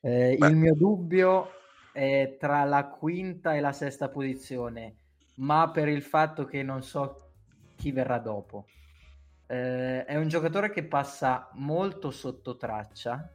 [0.00, 1.50] Eh, il mio dubbio
[1.92, 4.96] è tra la quinta e la sesta posizione,
[5.36, 7.30] ma per il fatto che non so
[7.76, 8.66] chi verrà dopo.
[9.46, 13.30] Eh, è un giocatore che passa molto sotto traccia,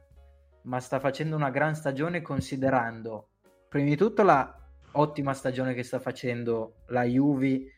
[0.62, 3.30] ma sta facendo una gran stagione considerando,
[3.68, 4.59] prima di tutto, la
[4.92, 7.72] ottima stagione che sta facendo la Juve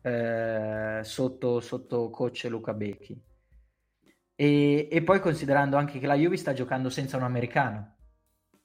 [0.00, 3.32] eh, sotto, sotto coach Luca Becchi
[4.36, 7.96] e, e, poi considerando anche che la Juve sta giocando senza un americano,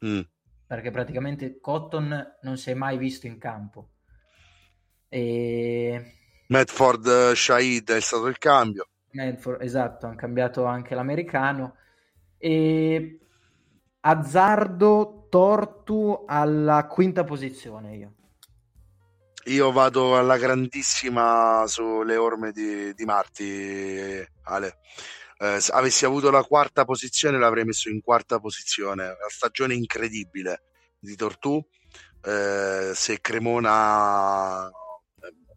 [0.03, 0.21] mm.
[0.65, 3.89] perché praticamente Cotton non si è mai visto in campo.
[5.07, 6.13] E...
[6.47, 8.88] Medford Shahid è stato il cambio.
[9.12, 11.75] Medford, esatto, hanno cambiato anche l'americano.
[12.39, 13.19] E
[14.01, 18.13] azzardo Tortu alla quinta posizione io.
[19.45, 24.79] Io vado alla grandissima sulle orme di, di Marti, Ale
[25.41, 29.05] eh, avessi avuto la quarta posizione l'avrei messo in quarta posizione.
[29.05, 30.63] La stagione incredibile
[30.99, 31.65] di Tortù.
[32.21, 34.71] Eh, se Cremona eh,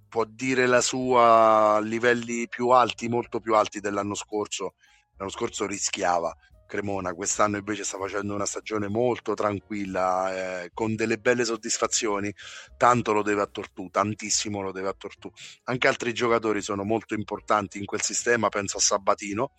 [0.08, 4.74] può dire la sua a livelli più alti, molto più alti dell'anno scorso,
[5.16, 6.32] l'anno scorso rischiava.
[6.72, 12.34] Cremona quest'anno invece sta facendo una stagione molto tranquilla, eh, con delle belle soddisfazioni.
[12.78, 15.30] Tanto lo deve a Tortù, tantissimo lo deve a Tortù.
[15.64, 19.52] Anche altri giocatori sono molto importanti in quel sistema, penso a Sabatino,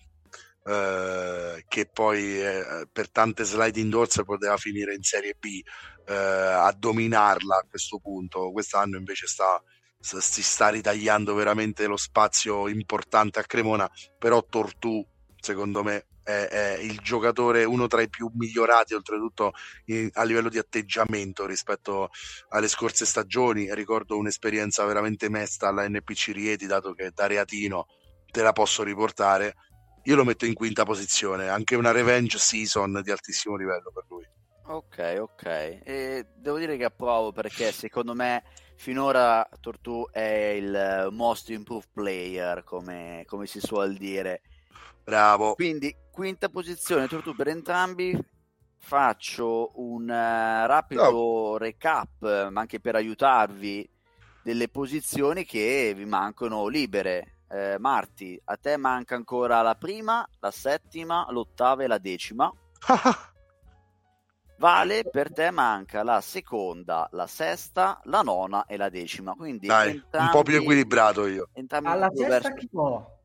[0.65, 5.62] eh, che poi eh, per tante slide indoors poteva finire in Serie B
[6.08, 8.52] eh, a dominarla a questo punto.
[8.52, 9.62] Quest'anno invece sta,
[9.99, 15.06] si sta ritagliando veramente lo spazio importante a Cremona, però Tortù
[15.43, 19.51] secondo me è, è, il giocatore uno tra i più migliorati oltretutto
[19.86, 22.10] in, a livello di atteggiamento rispetto
[22.49, 27.88] alle scorse stagioni ricordo un'esperienza veramente mesta alla NPC Rieti dato che da Reatino
[28.32, 29.53] te la posso riportare
[30.06, 34.27] io lo metto in quinta posizione, anche una revenge season di altissimo livello per lui.
[34.65, 35.45] Ok, ok.
[35.45, 38.43] E devo dire che approvo perché secondo me
[38.75, 44.41] finora Tortù è il most improved player, come, come si suol dire.
[45.03, 45.55] Bravo.
[45.55, 48.17] Quindi, quinta posizione, Tortù per entrambi.
[48.77, 51.57] Faccio un uh, rapido no.
[51.57, 53.89] recap, ma anche per aiutarvi,
[54.43, 57.37] delle posizioni che vi mancano libere.
[57.49, 62.51] Eh, Marti, a te manca ancora la prima, la settima, l'ottava e la decima.
[64.57, 69.33] Vale, per te manca la seconda, la sesta, la nona e la decima.
[69.33, 71.49] Quindi Dai, entrambi, un po' più equilibrato io.
[71.83, 72.53] Alla sesta verso...
[72.53, 73.19] chi ho?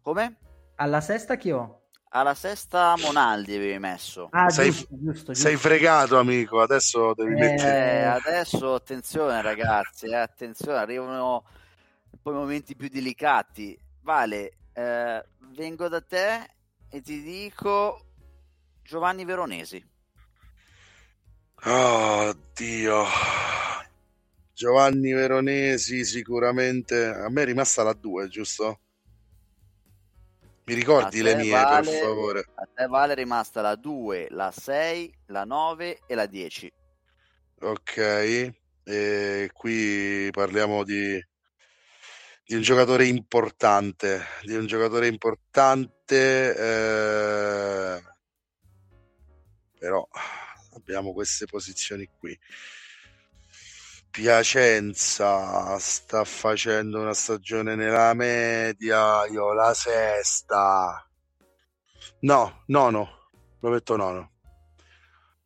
[0.00, 0.36] Come?
[0.82, 1.82] Alla sesta chi ho?
[2.08, 4.26] Alla sesta Monaldi avevi messo.
[4.32, 5.34] Ah, sei, giusto, giusto, giusto.
[5.34, 6.60] sei fregato, amico.
[6.60, 8.04] Adesso devi eh, mettere.
[8.06, 10.06] Adesso attenzione, ragazzi.
[10.06, 11.44] Eh, attenzione, arrivano
[12.20, 13.78] poi momenti più delicati.
[14.00, 16.48] Vale, eh, vengo da te
[16.90, 18.04] e ti dico
[18.82, 19.88] Giovanni Veronesi.
[21.62, 23.04] Oh Dio.
[24.52, 28.80] Giovanni Veronesi sicuramente a me è rimasta la 2, giusto?
[30.64, 32.44] Mi ricordi le mie vale, per favore?
[32.54, 36.72] A te vale rimasta la 2, la 6, la 9 e la 10.
[37.60, 38.52] Ok,
[38.84, 41.20] e qui parliamo di,
[42.44, 48.02] di un giocatore importante, di un giocatore importante, eh,
[49.78, 50.06] però
[50.74, 52.38] abbiamo queste posizioni qui.
[54.12, 61.08] Piacenza sta facendo una stagione nella media, io la sesta.
[62.20, 64.32] No, nono, lo metto nono.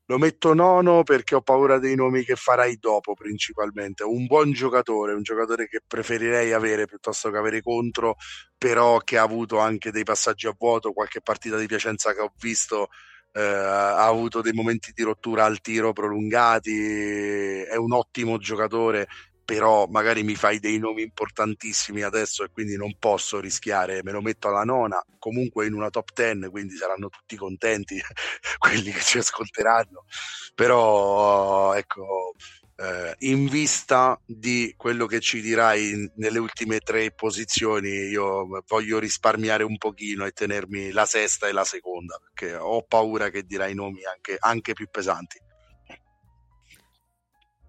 [0.07, 4.03] Lo metto nono perché ho paura dei nomi che farai dopo principalmente.
[4.03, 8.17] Un buon giocatore, un giocatore che preferirei avere piuttosto che avere contro,
[8.59, 12.33] però che ha avuto anche dei passaggi a vuoto, qualche partita di Piacenza che ho
[12.41, 12.89] visto
[13.37, 19.07] eh, ha avuto dei momenti di rottura al tiro prolungati, è un ottimo giocatore,
[19.45, 24.23] però magari mi fai dei nomi importantissimi adesso e quindi non posso rischiare, me lo
[24.23, 28.01] metto alla nona, comunque in una top ten, quindi saranno tutti contenti
[28.59, 30.07] quelli che ci ascolteranno,
[30.55, 32.33] però ecco,
[32.77, 39.65] eh, in vista di quello che ci dirai nelle ultime tre posizioni, io voglio risparmiare
[39.65, 44.05] un pochino e tenermi la sesta e la seconda, perché ho paura che dirai nomi
[44.05, 45.41] anche, anche più pesanti.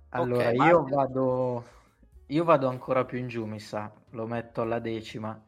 [0.10, 1.65] Allora, okay, io, vado,
[2.28, 5.41] io vado ancora più in giù, mi sa, lo metto alla decima.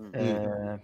[0.00, 0.14] Mm-hmm.
[0.14, 0.80] Eh,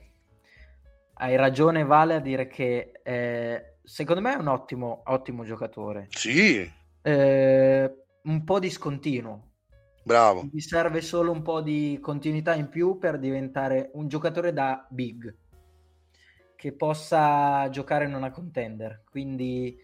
[1.15, 6.07] hai ragione, Vale, a dire che eh, secondo me è un ottimo, ottimo giocatore.
[6.11, 6.71] Sì.
[7.03, 9.53] Eh, un po' discontinuo.
[10.05, 10.49] Bravo.
[10.51, 15.37] Mi serve solo un po' di continuità in più per diventare un giocatore da big
[16.57, 19.03] che possa giocare in una contender.
[19.09, 19.77] Quindi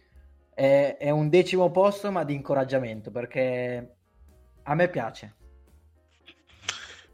[0.53, 3.97] è, è un decimo posto, ma di incoraggiamento perché
[4.63, 5.37] a me piace.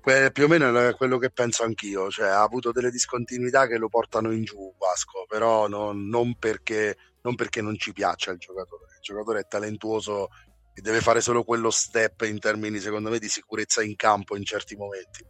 [0.01, 3.77] Que- più o meno è quello che penso anch'io, cioè ha avuto delle discontinuità che
[3.77, 8.39] lo portano in giù Vasco, però non, non, perché, non perché non ci piaccia il
[8.39, 10.29] giocatore, il giocatore è talentuoso
[10.75, 14.45] e deve fare solo quello step in termini, secondo me, di sicurezza in campo in
[14.45, 15.25] certi momenti.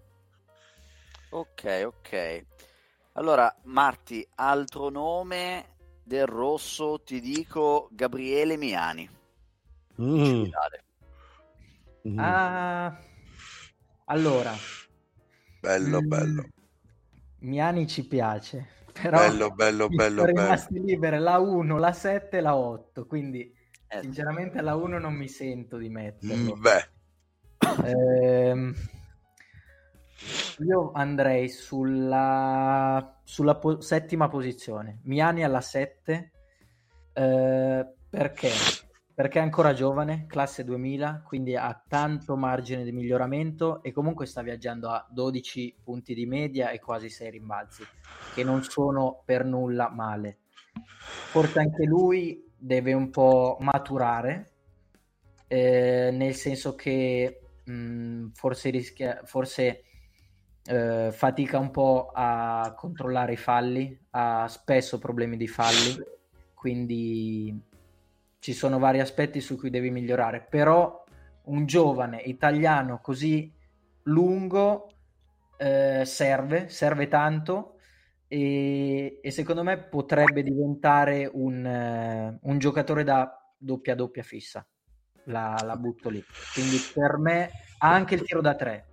[1.31, 2.45] Ok, ok.
[3.13, 9.09] Allora, Marti, altro nome del rosso, ti dico Gabriele Miani.
[10.01, 10.45] Mm.
[12.09, 12.19] Mm.
[12.19, 12.99] Ah,
[14.07, 14.55] allora,
[15.61, 16.49] bello, mm, bello.
[17.41, 18.79] Miani ci piace.
[18.93, 20.25] Però bello, bello, bello.
[20.25, 23.55] Sono rimasti libere la 1, la 7 e la 8, quindi
[23.93, 24.01] eh.
[24.03, 26.57] Sinceramente alla 1 non mi sento di metterlo.
[26.57, 26.89] Mm, beh.
[27.85, 28.73] Eh,
[30.65, 35.01] io andrei sulla, sulla po- settima posizione.
[35.05, 36.33] Miani alla 7.
[37.13, 38.51] Eh, perché?
[39.13, 44.41] Perché è ancora giovane, classe 2000, quindi ha tanto margine di miglioramento e comunque sta
[44.41, 47.85] viaggiando a 12 punti di media e quasi 6 rimbalzi,
[48.35, 50.39] che non sono per nulla male.
[51.31, 54.51] Forse anche lui deve un po' maturare,
[55.49, 59.85] eh, nel senso che mh, mm, forse, rischia, forse
[60.65, 65.97] eh, fatica un po' a controllare i falli, ha spesso problemi di falli,
[66.55, 67.59] quindi
[68.39, 71.05] ci sono vari aspetti su cui devi migliorare, però
[71.45, 73.53] un giovane italiano così
[74.05, 74.91] lungo
[75.57, 77.80] eh, serve, serve tanto
[78.33, 83.29] e, e secondo me potrebbe diventare un, uh, un, giocatore da
[83.59, 84.65] doppia doppia fissa.
[85.25, 86.25] La, la, butto lì.
[86.55, 88.87] Quindi per me ha anche il tiro da tre.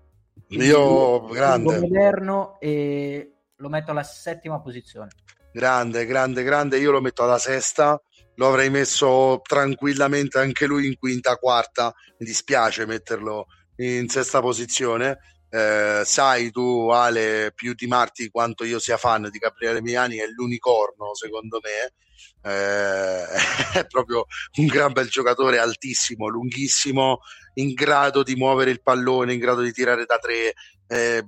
[0.49, 1.79] Io grande.
[1.79, 5.11] moderno e lo metto alla settima posizione.
[5.53, 6.79] grande, grande, grande.
[6.79, 8.01] Io lo metto alla sesta,
[8.35, 11.93] lo avrei messo tranquillamente anche lui in quinta, quarta.
[12.17, 15.19] Mi dispiace metterlo in sesta posizione.
[15.49, 20.25] Eh, sai tu, Ale, più di Marti, quanto io sia fan di Gabriele Miani, è
[20.27, 21.93] l'unicorno secondo me.
[22.41, 23.25] Eh,
[23.79, 24.25] è proprio
[24.57, 27.19] un gran bel giocatore, altissimo, lunghissimo,
[27.55, 30.53] in grado di muovere il pallone, in grado di tirare da tre.
[30.87, 31.23] Eh,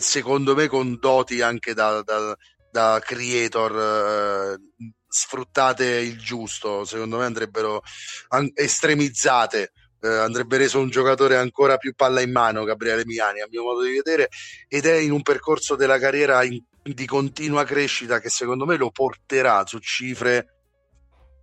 [0.00, 2.36] secondo me, con doti anche da, da,
[2.70, 4.58] da creator.
[4.58, 7.82] Eh, sfruttate il giusto, secondo me andrebbero
[8.28, 13.46] an- estremizzate eh, andrebbe reso un giocatore ancora più palla in mano Gabriele Miani a
[13.48, 14.28] mio modo di vedere
[14.68, 18.90] ed è in un percorso della carriera in, di continua crescita che secondo me lo
[18.90, 20.56] porterà su cifre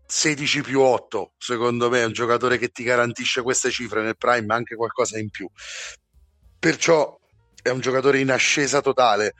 [0.05, 4.45] 16 più 8 secondo me è un giocatore che ti garantisce queste cifre nel prime
[4.45, 5.47] ma anche qualcosa in più.
[6.59, 7.17] Perciò
[7.61, 9.35] è un giocatore in ascesa totale.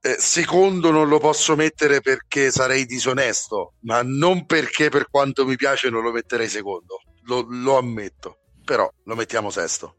[0.00, 5.56] Eh, secondo non lo posso mettere perché sarei disonesto ma non perché per quanto mi
[5.56, 9.96] piace non lo metterei secondo lo, lo ammetto, però lo mettiamo sesto.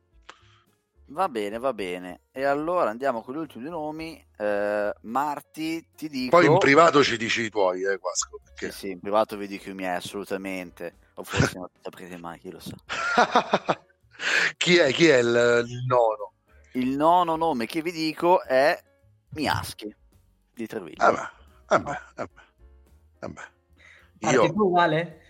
[1.12, 2.22] Va bene, va bene.
[2.32, 4.26] E allora andiamo con gli ultimi nomi.
[4.38, 6.38] Eh, Marti, ti dico...
[6.38, 8.40] Poi in privato ci dici i tuoi, eh, Quasco.
[8.42, 8.72] Perché...
[8.72, 10.96] Sì, sì, in privato vi dico i miei, assolutamente.
[11.16, 12.76] O forse non saprete mai, chi lo sa.
[14.56, 16.34] chi è, chi è il, il, nono?
[16.74, 18.82] Il nono nome che vi dico è
[19.32, 19.94] Miaschi,
[20.54, 21.04] di Treviglio.
[21.04, 21.30] Ah, beh,
[21.66, 22.42] ah, beh, ah, beh.
[23.20, 24.32] Ah, beh.
[24.32, 24.54] Io...
[24.54, 25.21] tu, Vale?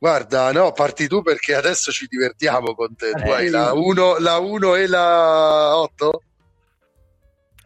[0.00, 3.10] Guarda, no, parti tu perché adesso ci divertiamo con te.
[3.10, 4.38] Tu hai la 1 la
[4.78, 6.22] e la 8?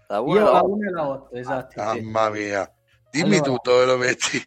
[0.08, 1.80] La 1 la 1 e la 8, esatto.
[1.80, 2.68] Mamma mia.
[3.08, 4.44] Dimmi allora, tutto dove lo metti.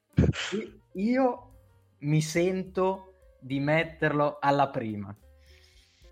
[0.95, 1.51] Io
[1.99, 5.15] mi sento di metterlo alla prima.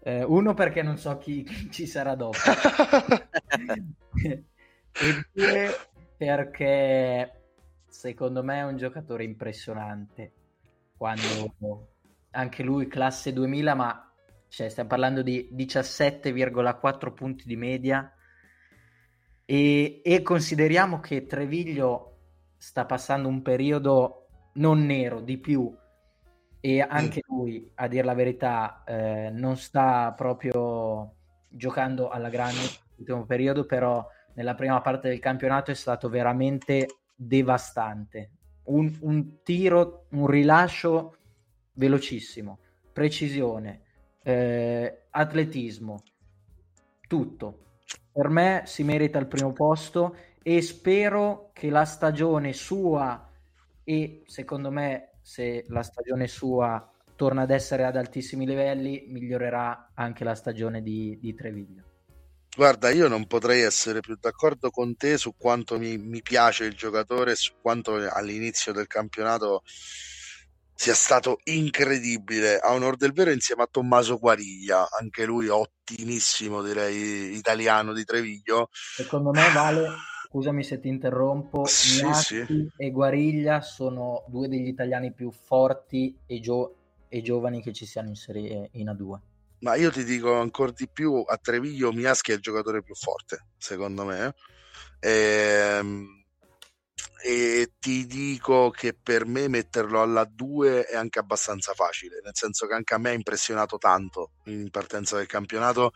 [0.01, 2.37] Eh, uno perché non so chi, chi ci sarà dopo.
[4.23, 4.45] e
[5.33, 5.77] due
[6.15, 7.41] perché
[7.89, 10.31] secondo me è un giocatore impressionante
[10.97, 11.89] quando
[12.31, 14.13] anche lui classe 2000, ma
[14.47, 18.11] cioè, stiamo parlando di 17,4 punti di media.
[19.43, 22.17] E, e, consideriamo che Treviglio
[22.57, 25.73] sta passando un periodo non nero di più.
[26.59, 31.15] E anche lui, a dire la verità, eh, non sta proprio
[31.47, 38.31] giocando alla grande nell'ultimo periodo, però nella prima parte del campionato è stato veramente devastante
[38.65, 41.15] un, un tiro, un rilascio
[41.73, 42.59] velocissimo,
[42.91, 43.81] precisione,
[44.23, 46.01] eh, atletismo,
[47.07, 47.59] tutto.
[48.11, 53.29] Per me si merita il primo posto e spero che la stagione sua
[53.83, 60.23] e secondo me se la stagione sua torna ad essere ad altissimi livelli migliorerà anche
[60.23, 61.94] la stagione di, di Treviglio.
[62.55, 66.73] Guarda, io non potrei essere più d'accordo con te su quanto mi, mi piace il
[66.73, 69.61] giocatore su quanto all'inizio del campionato
[70.73, 72.57] sia stato incredibile.
[72.57, 78.69] A onor del vero, insieme a Tommaso Guariglia, anche lui ottimissimo, direi, italiano di Treviglio.
[78.71, 79.89] Secondo me vale,
[80.27, 82.69] scusami se ti interrompo, sì, sì.
[82.77, 86.75] e Guariglia sono due degli italiani più forti e, gio-
[87.09, 89.34] e giovani che ci siano in Serie in A2
[89.65, 93.47] ma io ti dico ancora di più, a Treviglio Miaschi è il giocatore più forte,
[93.57, 94.35] secondo me.
[94.99, 96.23] E, ehm,
[97.23, 102.67] e ti dico che per me metterlo alla 2 è anche abbastanza facile, nel senso
[102.67, 105.91] che anche a me ha impressionato tanto in partenza del campionato.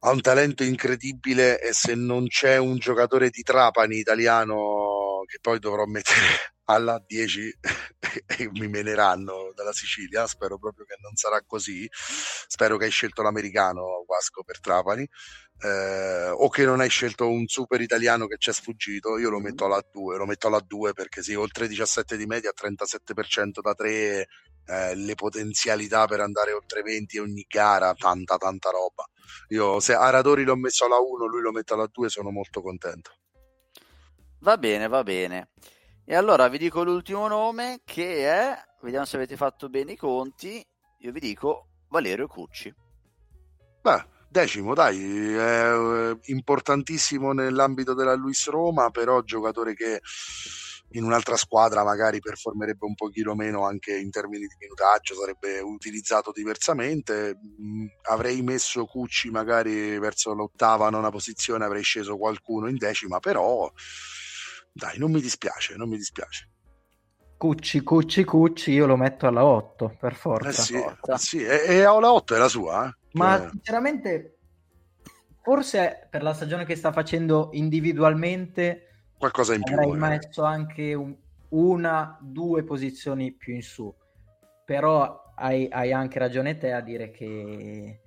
[0.00, 5.58] Ha un talento incredibile e se non c'è un giocatore di Trapani italiano che poi
[5.58, 7.58] dovrò mettere alla 10
[8.26, 10.26] e mi meneranno dalla Sicilia.
[10.26, 11.88] Spero proprio che non sarà così.
[11.90, 15.06] Spero che hai scelto l'americano Guasco per Trapani.
[15.58, 19.40] Eh, o che non hai scelto un super italiano che ci è sfuggito, io lo
[19.40, 23.72] metto alla 2, lo metto alla 2 perché sì, oltre 17 di media, 37% da
[23.72, 24.26] 3,
[24.66, 29.04] eh, le potenzialità per andare oltre 20 ogni gara, tanta tanta roba.
[29.48, 33.12] Io se Aradori l'ho messo alla 1, lui lo mette alla 2, sono molto contento.
[34.40, 35.48] Va bene, va bene.
[36.04, 40.64] E allora vi dico l'ultimo nome che è, vediamo se avete fatto bene i conti,
[41.00, 42.72] io vi dico Valerio Cucci.
[43.82, 50.00] Beh, decimo, dai, è eh, importantissimo nell'ambito della Luis Roma, però giocatore che
[50.90, 56.30] in un'altra squadra magari performerebbe un pochino meno anche in termini di minutaggio, sarebbe utilizzato
[56.32, 57.36] diversamente.
[57.60, 63.70] Mm, avrei messo Cucci magari verso l'ottava, nona posizione, avrei sceso qualcuno in decima, però
[64.76, 66.50] dai, non mi dispiace, non mi dispiace.
[67.38, 70.48] Cucci, Cucci, Cucci, io lo metto alla 8 per forza.
[70.48, 71.16] Eh sì, forza.
[71.16, 71.42] sì.
[71.42, 72.86] E, e alla 8 è la sua.
[72.86, 72.94] Eh?
[73.12, 73.48] Ma eh.
[73.50, 74.38] sinceramente,
[75.42, 79.94] forse per la stagione che sta facendo individualmente, qualcosa in Avrei più.
[79.94, 79.98] eh.
[79.98, 81.16] messo anche un-
[81.48, 83.94] una, due posizioni più in su,
[84.64, 88.00] però hai, hai anche ragione te a dire che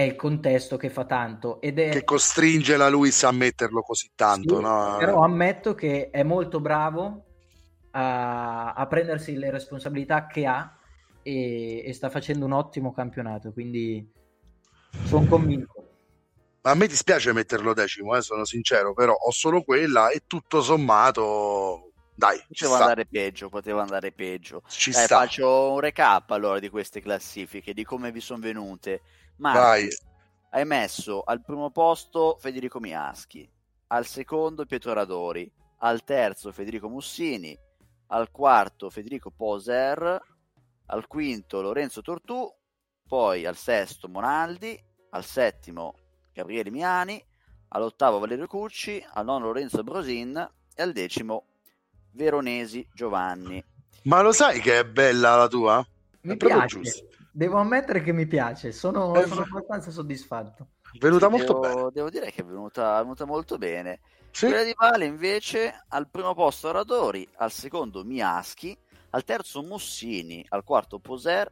[0.00, 4.10] è il contesto che fa tanto ed è Che costringe la Luis a metterlo così
[4.14, 4.96] tanto, Sì, no?
[4.96, 7.24] Però ammetto che è molto bravo
[7.90, 10.78] a, a prendersi le responsabilità che ha
[11.22, 14.10] e, e sta facendo un ottimo campionato, quindi
[15.02, 15.74] sono convinto.
[16.62, 21.92] A me dispiace metterlo decimo, eh, sono sincero, però ho solo quella e tutto sommato,
[22.14, 22.76] dai, Poteva sta.
[22.78, 24.62] andare peggio, poteva andare peggio.
[24.66, 25.06] Ci Dai, sta.
[25.08, 29.02] faccio un recap allora di queste classifiche, di come vi sono venute.
[29.40, 29.88] Marti, Vai.
[30.50, 33.50] hai messo al primo posto Federico Miaschi,
[33.88, 37.58] al secondo Pietro Radori, al terzo Federico Mussini,
[38.08, 40.20] al quarto Federico Poser,
[40.86, 42.52] al quinto Lorenzo Tortù,
[43.08, 44.78] poi al sesto Monaldi,
[45.10, 45.94] al settimo
[46.32, 47.24] Gabriele Miani,
[47.68, 50.36] all'ottavo Valerio Cucci, al nono Lorenzo Brosin
[50.74, 51.46] e al decimo
[52.12, 53.64] Veronesi Giovanni.
[54.02, 55.86] Ma lo sai che è bella la tua?
[56.22, 57.09] Mi È proprio piace, giusto.
[57.32, 60.68] Devo ammettere che mi piace, sono, Eh, sono abbastanza soddisfatto.
[60.92, 61.90] È venuta Sì, molto devo, bene.
[61.92, 64.00] devo dire che è venuta, è venuta molto bene.
[64.30, 64.46] Sì?
[64.46, 68.76] Quella di Vale invece al primo posto Radori, al secondo Miaschi,
[69.10, 71.50] al terzo Mussini, al quarto Poser,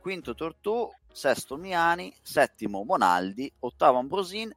[0.00, 4.52] quinto Tortù, sesto Miani, settimo Monaldi, ottavo Ambrosin,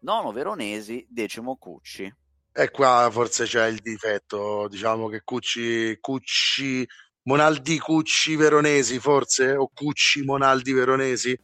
[0.00, 2.12] nono Veronesi, decimo Cucci.
[2.56, 6.86] E qua forse c'è il difetto, diciamo che Cucci, Cucci,
[7.34, 11.38] Monaldi Cucci Veronesi forse, o Cucci Monaldi Veronesi,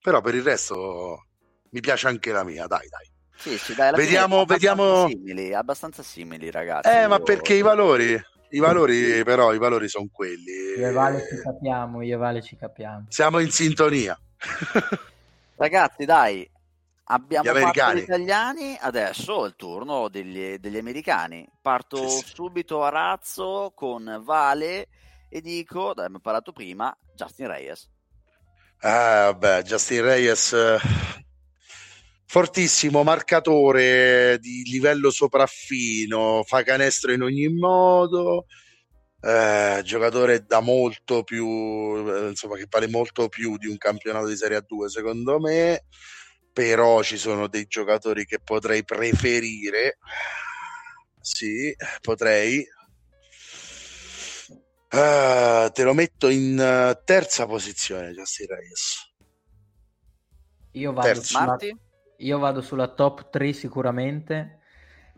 [0.00, 1.26] però per il resto
[1.70, 3.10] mi piace anche la mia, dai dai.
[3.36, 6.88] Sì, sì, dai, Vediamo- vediamo- Simili, abbastanza simili, ragazzi.
[6.88, 8.20] Eh, ma perché i valori,
[8.50, 10.52] i valori però, i valori sono quelli.
[10.76, 13.06] Io e Vale ci capiamo, io e Vale ci capiamo.
[13.08, 14.18] Siamo in sintonia.
[15.56, 16.48] Ragazzi, dai,
[17.04, 21.48] abbiamo Gli fatto gli italiani, adesso è il turno degli, degli americani.
[21.60, 22.32] Parto Sì, sì.
[22.34, 24.88] subito a razzo con Vale
[25.34, 27.88] e dico, abbiamo parlato prima, Justin Reyes.
[28.80, 30.78] Ah, vabbè, Justin Reyes, eh,
[32.26, 38.44] fortissimo marcatore di livello sopraffino, fa canestro in ogni modo,
[39.22, 44.36] eh, giocatore da molto più, eh, insomma, che vale molto più di un campionato di
[44.36, 45.86] Serie A2, secondo me,
[46.52, 49.96] però ci sono dei giocatori che potrei preferire.
[51.22, 52.66] Sì, potrei.
[54.94, 59.10] Eh, te lo metto in eh, terza posizione, Justin Reyes.
[60.72, 61.76] Io vado, sulla, Marti?
[62.16, 64.56] io vado sulla top 3 sicuramente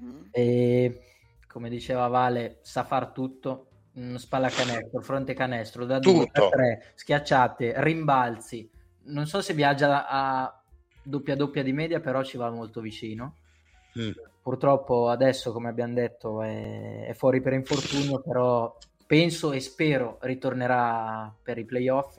[0.03, 0.25] Mm.
[0.33, 1.03] e
[1.47, 6.47] come diceva Vale sa far tutto, mm, spalla canestro, fronte canestro, da 2 Tutto.
[6.47, 8.69] a 3, schiacciate, rimbalzi.
[9.05, 10.63] Non so se viaggia a
[11.01, 13.37] doppia doppia di media, però ci va molto vicino.
[13.99, 14.11] Mm.
[14.43, 18.77] Purtroppo adesso, come abbiamo detto, è, è fuori per infortunio, però
[19.07, 22.19] penso e spero ritornerà per i playoff.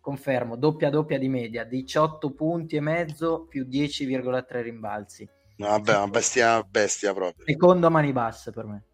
[0.00, 5.28] Confermo, doppia doppia di media, 18 punti e mezzo più 10,3 rimbalzi.
[5.56, 7.44] No, vabbè, una bestia, bestia proprio.
[7.44, 8.84] Secondo a mani basse per me.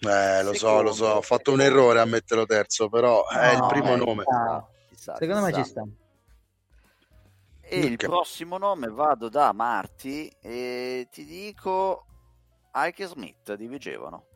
[0.00, 1.80] Eh, lo so, lo so, Secondo, ho fatto un secondo.
[1.80, 4.22] errore a metterlo terzo, però è il No, primo eh, nome.
[4.22, 5.62] sta- sta, Secondo me sta.
[5.62, 5.82] ci sta.
[7.68, 8.04] E il Ok.
[8.04, 12.06] prossimo nome vado da Marti e ti dico
[12.74, 14.26] Ike Smith di Vigevano.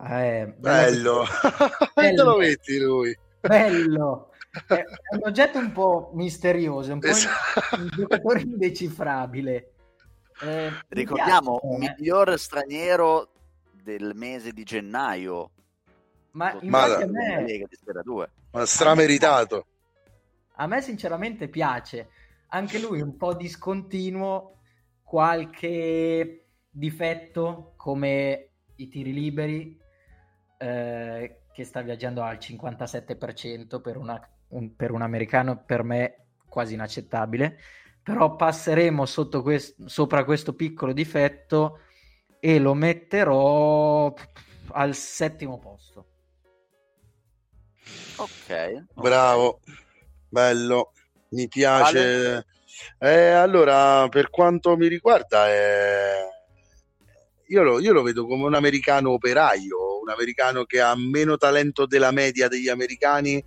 [0.00, 1.24] Eh, bella Bello,
[1.94, 2.36] te lo bello.
[2.36, 3.16] metti lui.
[3.40, 4.30] Bello.
[4.66, 4.82] È,
[5.12, 7.76] un oggetto un po' misterioso, un po' Esatto.
[7.76, 9.72] un giocatore indecifrabile.
[10.40, 11.78] Eh, Ricordiamo, piace, eh.
[11.98, 13.32] miglior straniero
[13.82, 15.50] del mese di gennaio.
[16.32, 18.30] ma Ma- a me, Lega di Serie 2.
[18.52, 19.66] Ma strameritato.
[20.56, 22.08] a me sinceramente piace.
[22.48, 24.58] Anche lui un po' discontinuo,
[25.02, 29.78] qualche difetto come i tiri liberi,
[30.58, 36.74] eh, che sta viaggiando al 57% per, una- un, per un americano, per me quasi
[36.74, 37.58] inaccettabile.
[38.02, 41.80] Però passeremo sotto quest- sopra questo piccolo difetto
[42.40, 44.12] e lo metterò
[44.72, 46.06] al settimo posto.
[48.18, 48.84] Ok.
[48.94, 49.60] Bravo,
[50.28, 50.92] bello,
[51.30, 52.46] mi piace.
[52.98, 56.28] Eh, allora, per quanto mi riguarda, eh,
[57.48, 59.76] io, lo, io lo vedo come un americano operaio,
[60.08, 63.44] un americano che ha meno talento della media degli americani,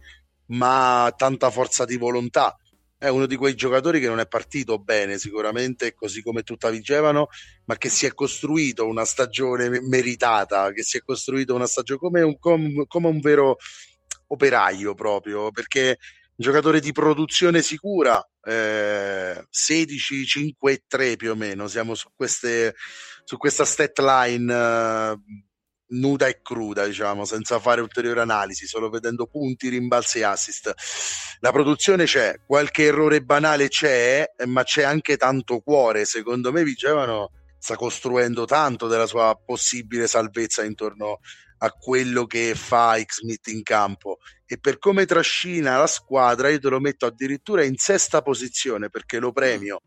[0.47, 2.55] ma tanta forza di volontà.
[2.97, 7.29] È uno di quei giocatori che non è partito bene, sicuramente, così come tutta dicevano,
[7.65, 11.99] ma che si è costruito una stagione me- meritata, che si è costruito una stagione
[11.99, 13.57] come un, com- come un vero
[14.27, 15.97] operaio proprio, perché
[16.35, 21.67] un giocatore di produzione sicura, eh, 16, 5 e 3 più o meno.
[21.67, 22.75] Siamo su, queste,
[23.23, 25.17] su questa stat line eh,
[25.91, 30.73] nuda e cruda, diciamo, senza fare ulteriori analisi, solo vedendo punti, rimbalzi e assist.
[31.39, 36.05] La produzione c'è, qualche errore banale c'è, ma c'è anche tanto cuore.
[36.05, 41.19] Secondo me Vigevano sta costruendo tanto della sua possibile salvezza intorno
[41.63, 44.17] a quello che fa X-Smith in campo
[44.47, 49.19] e per come trascina la squadra io te lo metto addirittura in sesta posizione perché
[49.19, 49.81] lo premio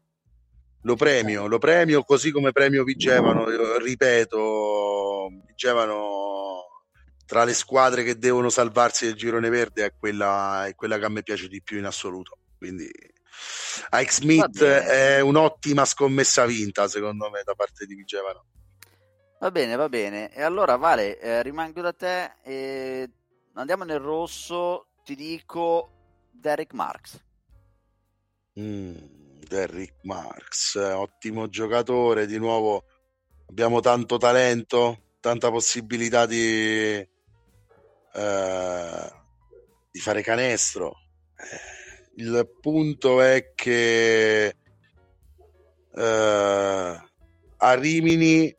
[0.84, 3.46] lo premio, lo premio così come premio Vigevano,
[3.78, 6.82] ripeto, Vigevano
[7.26, 11.08] tra le squadre che devono salvarsi del girone verde è quella, è quella che a
[11.08, 12.38] me piace di più in assoluto.
[12.58, 12.90] Quindi
[13.92, 18.44] Ike Smith è un'ottima scommessa vinta secondo me da parte di Vigevano.
[19.40, 20.34] Va bene, va bene.
[20.34, 23.10] E allora Vale, eh, rimango da te e
[23.54, 27.22] andiamo nel rosso, ti dico Derek Marks.
[28.60, 29.23] Mm
[29.54, 32.86] Derrick Marx, ottimo giocatore, di nuovo
[33.46, 36.96] abbiamo tanto talento, tanta possibilità di,
[38.14, 39.12] eh,
[39.92, 40.96] di fare canestro.
[42.16, 44.56] Il punto è che
[45.94, 47.02] eh,
[47.56, 48.56] a Rimini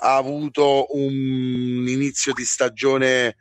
[0.00, 3.36] ha avuto un inizio di stagione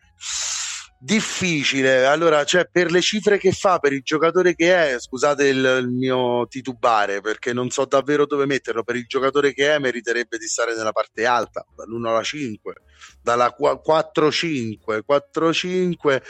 [1.04, 2.06] difficile.
[2.06, 5.90] Allora, cioè, per le cifre che fa, per il giocatore che è, scusate il, il,
[5.90, 8.84] mio titubare, perché non so davvero dove metterlo.
[8.84, 12.74] Per il giocatore che è, meriterebbe di stare nella parte alta, dall'1 alla 5,
[13.22, 16.22] dalla 4-5, 4-5.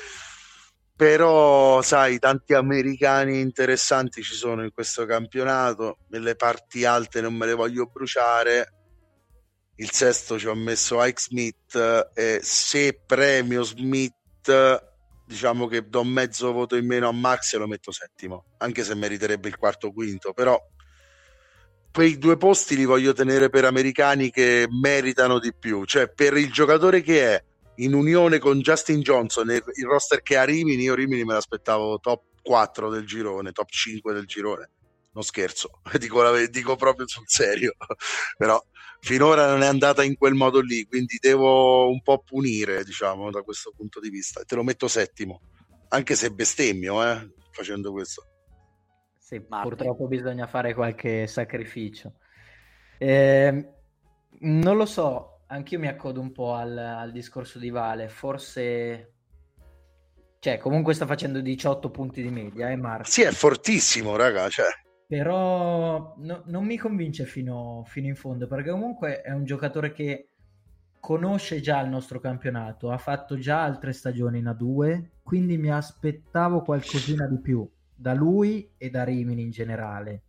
[0.95, 5.99] Però, sai, tanti americani interessanti ci sono in questo campionato.
[6.09, 8.74] Nelle parti alte non me le voglio bruciare.
[9.76, 14.21] Il sesto ci ho messo Ike Smith e se premio Smith
[15.25, 18.95] diciamo che do mezzo voto in meno a Max e lo metto settimo, anche se
[18.95, 20.59] meriterebbe il quarto o quinto, però
[21.91, 26.51] quei due posti li voglio tenere per americani che meritano di più, cioè per il
[26.51, 27.43] giocatore che è
[27.77, 31.99] in unione con Justin Johnson il, il roster che ha Rimini, io Rimini me l'aspettavo
[31.99, 34.69] top 4 del girone, top 5 del girone.
[35.13, 37.75] Non scherzo, dico, dico proprio sul serio,
[38.37, 38.61] però
[39.04, 43.41] finora non è andata in quel modo lì, quindi devo un po' punire, diciamo, da
[43.41, 44.43] questo punto di vista.
[44.45, 45.41] Te lo metto settimo,
[45.89, 48.26] anche se bestemmio, eh, facendo questo.
[49.20, 49.68] Sì, Marco.
[49.68, 52.14] purtroppo bisogna fare qualche sacrificio.
[52.97, 53.74] Eh,
[54.39, 59.16] non lo so, anch'io mi accodo un po' al, al discorso di Vale, forse
[60.39, 63.10] cioè, comunque sta facendo 18 punti di media, eh, Marco?
[63.10, 64.68] Sì, è fortissimo, raga, cioè
[65.14, 70.30] però no, non mi convince fino, fino, in fondo perché comunque è un giocatore che
[70.99, 76.64] conosce già il nostro campionato, ha fatto già altre stagioni in A2, quindi mi aspettavo
[76.64, 80.24] qualcosina di più da lui e da Rimini in generale.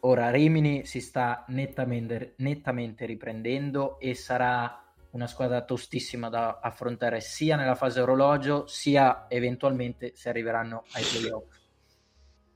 [0.00, 7.56] Ora Rimini si sta nettamente, nettamente riprendendo e sarà una squadra tostissima da affrontare sia
[7.56, 11.60] nella fase orologio sia eventualmente se arriveranno ai playoff.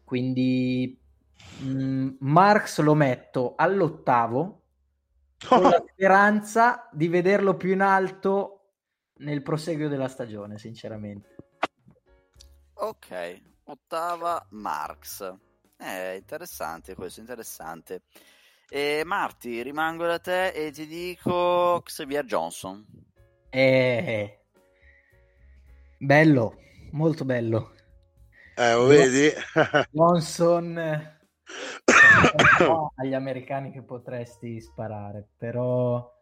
[0.04, 1.04] Quindi
[1.62, 4.62] Mm, Marx lo metto all'ottavo
[5.46, 8.56] con la speranza di vederlo più in alto
[9.18, 11.36] nel proseguio della stagione, sinceramente.
[12.74, 15.34] Ok, ottava Marx.
[15.76, 18.02] È interessante questo, interessante.
[18.68, 22.84] E Marti, rimango da te e ti dico Xavier Johnson.
[23.48, 24.40] Eh,
[25.98, 26.58] bello,
[26.90, 27.74] molto bello.
[28.56, 29.30] Eh, lo vedi?
[29.90, 31.15] Johnson
[32.96, 36.12] agli americani che potresti sparare, però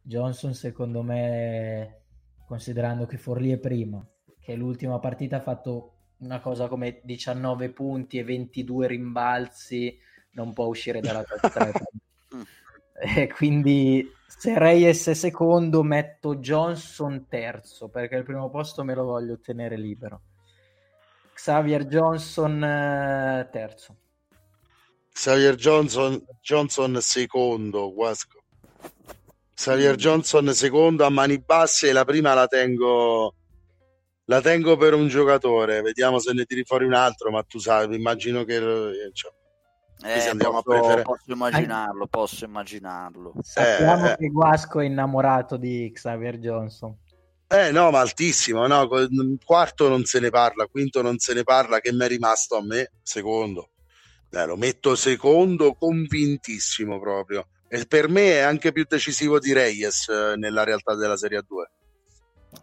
[0.00, 2.02] Johnson secondo me,
[2.46, 4.04] considerando che Forlì è prima,
[4.40, 9.98] che l'ultima partita ha fatto una cosa come 19 punti e 22 rimbalzi,
[10.32, 11.72] non può uscire dalla top 3.
[13.16, 19.04] e quindi se Reyes è secondo metto Johnson terzo perché il primo posto me lo
[19.04, 20.22] voglio tenere libero.
[21.34, 23.96] Xavier Johnson eh, terzo.
[25.12, 28.40] Xavier Johnson, Johnson secondo, Guasco.
[29.54, 33.34] Xavier Johnson secondo a mani basse la prima la tengo
[34.24, 35.82] la tengo per un giocatore.
[35.82, 38.58] Vediamo se ne tiri fuori un altro ma tu sai immagino che
[39.12, 39.32] cioè,
[40.04, 41.02] eh, posso, prefer...
[41.02, 43.34] posso, immaginarlo posso immaginarlo.
[43.42, 46.96] Sappiamo eh, che Guasco è innamorato di Xavier Johnson.
[47.46, 48.88] Eh no ma altissimo no?
[49.44, 52.62] quarto non se ne parla quinto non se ne parla che mi è rimasto a
[52.62, 53.71] me secondo
[54.32, 57.48] eh, lo metto secondo, convintissimo proprio.
[57.68, 62.60] E per me è anche più decisivo di Reyes eh, nella realtà della Serie A2.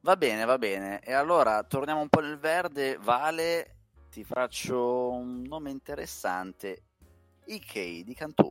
[0.00, 1.00] Va bene, va bene.
[1.00, 2.98] E allora torniamo un po' nel verde.
[3.00, 3.76] Vale,
[4.10, 6.82] ti faccio un nome interessante.
[7.46, 8.50] Ikei di Cantù.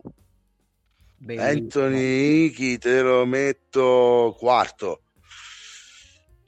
[1.25, 5.01] Anthony Iki te lo metto quarto.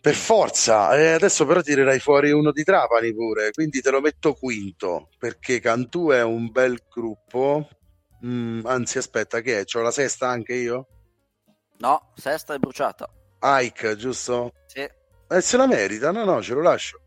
[0.09, 4.33] Per forza, eh, adesso però tirerai fuori uno di Trapani pure, quindi te lo metto
[4.33, 7.69] quinto, perché Cantù è un bel gruppo.
[8.25, 9.65] Mm, anzi, aspetta, che è?
[9.65, 10.87] C'ho la sesta anche io?
[11.77, 13.07] No, sesta è bruciata.
[13.39, 14.53] Ike, giusto?
[14.65, 14.79] Sì.
[14.79, 16.99] Eh, se la merita, no, no, ce lo lascio.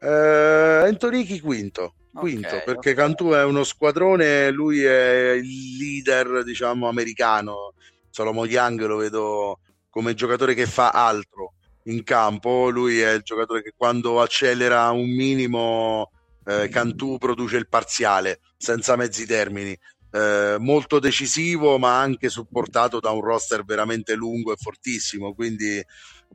[0.00, 2.96] Eh, Antonichi quinto, quinto Ok, perché ok.
[2.96, 7.74] Cantù è uno squadrone, lui è il leader, diciamo, americano.
[8.08, 9.58] Solomon Young lo vedo
[9.90, 11.52] come giocatore che fa altro
[11.84, 16.10] in campo, lui è il giocatore che quando accelera un minimo,
[16.46, 19.76] eh, Cantù produce il parziale, senza mezzi termini.
[20.10, 25.34] Eh, molto decisivo, ma anche supportato da un roster veramente lungo e fortissimo.
[25.34, 25.82] Quindi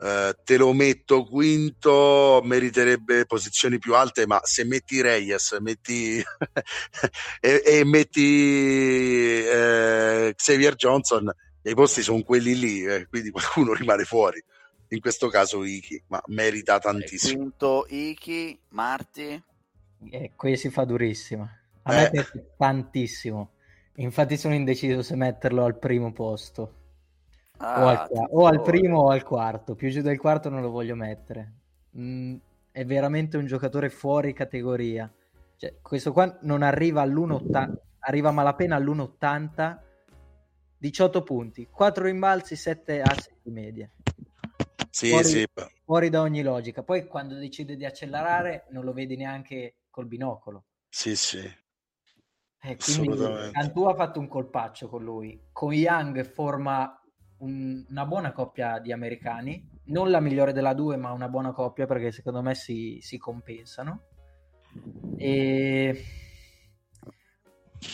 [0.02, 6.24] eh, te lo metto quinto, meriterebbe posizioni più alte, ma se metti Reyes metti
[7.40, 11.30] e, e metti eh, Xavier Johnson,
[11.64, 14.44] i posti sono quelli lì, eh, quindi qualcuno rimane fuori.
[14.90, 17.38] In questo caso Iki, ma merita tantissimo.
[17.38, 19.44] Quinto Iki, Marti.
[20.10, 21.48] Eh, qui si fa durissima.
[21.84, 22.10] A me Eh.
[22.10, 23.52] piace tantissimo.
[23.96, 26.76] Infatti sono indeciso se metterlo al primo posto.
[27.58, 29.76] Ah, o, al, o al primo o al quarto.
[29.76, 31.54] Più giù del quarto non lo voglio mettere.
[31.98, 32.38] Mm,
[32.72, 35.12] è veramente un giocatore fuori categoria.
[35.58, 39.78] Cioè, questo qua non arriva all'1,80, arriva malapena all'1,80,
[40.78, 43.90] 18 punti, 4 rimbalzi, 7 asset di media.
[44.92, 45.46] Sì, Fuori- sì,
[45.84, 46.84] Fuori da ogni logica.
[46.84, 50.66] Poi quando decide di accelerare non lo vedi neanche col binocolo.
[50.90, 51.52] sì, sì.
[52.62, 53.08] Eh, quindi.
[53.52, 55.40] Cantù ha fatto un colpaccio con lui.
[55.52, 57.02] Con Young forma
[57.38, 61.86] un- una buona coppia di americani, non la migliore della due, ma una buona coppia
[61.86, 64.04] perché secondo me si, si compensano.
[65.18, 66.04] E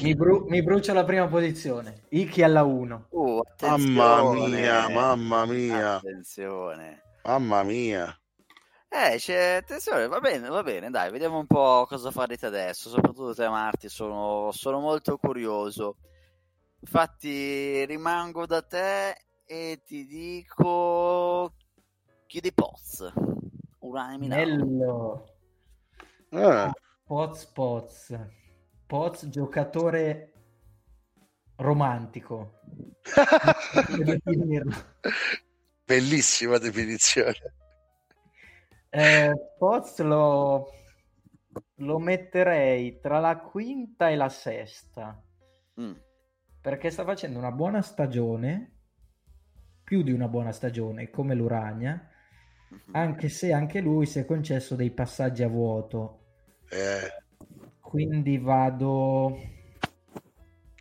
[0.02, 2.04] mi, bru- mi brucia la prima posizione.
[2.10, 3.08] Iki alla 1.
[3.10, 7.02] Uh, Mamma mia, mamma mia, Attenzione.
[7.24, 8.18] mamma mia.
[8.88, 13.34] Eh, c'è attenzione, va bene, va bene, dai, vediamo un po' cosa farete adesso, soprattutto
[13.34, 15.98] te Marti, sono, sono molto curioso.
[16.80, 21.54] Infatti rimango da te e ti dico
[22.26, 23.12] chiudi Poz,
[23.80, 24.46] Urania Milano.
[24.66, 25.26] Bello.
[26.30, 26.72] Eh,
[27.04, 28.20] Poz Poz.
[28.86, 30.34] Poz giocatore
[31.58, 32.60] romantico.
[35.86, 37.54] Bellissima definizione.
[38.90, 40.74] Eh, Poz lo,
[41.76, 45.20] lo metterei tra la quinta e la sesta
[45.80, 45.92] Mm,
[46.62, 48.72] perché sta facendo una buona stagione,
[49.84, 52.10] più di una buona stagione, come l'Urania,
[52.70, 52.96] mhm.
[52.96, 56.22] anche se anche lui si è concesso dei passaggi a vuoto.
[56.70, 57.25] Eh,
[57.96, 59.40] Quindi vado,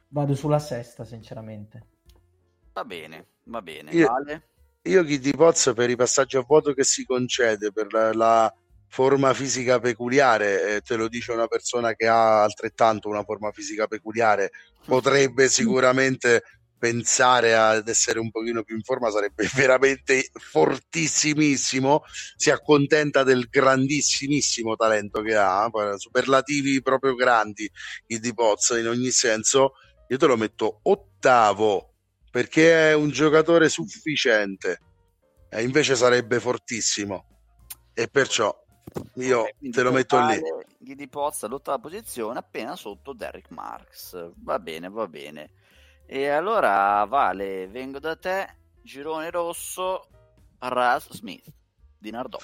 [0.08, 1.86] vado sulla sesta, sinceramente.
[2.72, 4.48] Va bene, va bene, Io- vale.
[4.82, 8.54] io chi di Poz per i passaggi a vuoto che si concede, per la, la
[8.88, 13.86] forma fisica peculiare, eh, te lo dice una persona che ha altrettanto una forma fisica
[13.86, 14.50] peculiare,
[14.84, 16.42] potrebbe sicuramente
[16.78, 22.02] pensare ad essere un pochino più in forma, sarebbe veramente fortissimissimo,
[22.36, 27.70] si accontenta del grandissimissimo talento che ha, superlativi proprio grandi
[28.08, 29.72] il di Poz in ogni senso,
[30.08, 31.94] io te lo metto ottavo
[32.30, 34.80] perché è un giocatore sufficiente
[35.48, 37.26] e invece sarebbe fortissimo
[37.94, 38.52] e perciò
[39.14, 40.38] io quindi te lo metto lì.
[40.40, 44.32] totale Ghidi Poz all'ottava posizione, appena sotto Derrick Marks.
[44.36, 45.50] Va bene, va bene.
[46.06, 48.46] E allora, Vale, vengo da te,
[48.82, 50.08] girone rosso,
[50.58, 51.52] Raz Smith
[51.98, 52.38] di Nardò.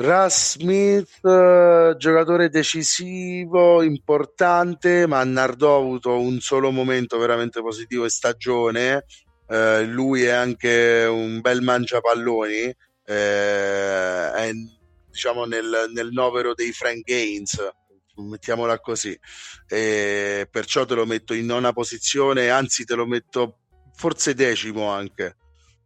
[0.00, 8.04] Russ Smith, eh, giocatore decisivo, importante, ma Nardò ha avuto un solo momento veramente positivo
[8.04, 9.04] in stagione.
[9.46, 12.74] Eh, lui è anche un bel mangiapalloni,
[13.04, 14.50] eh, è
[15.10, 17.58] diciamo nel, nel novero dei Frank Gaines,
[18.28, 19.18] mettiamola così.
[19.68, 23.58] E perciò te lo metto in nona posizione, anzi te lo metto
[23.94, 25.36] forse decimo anche.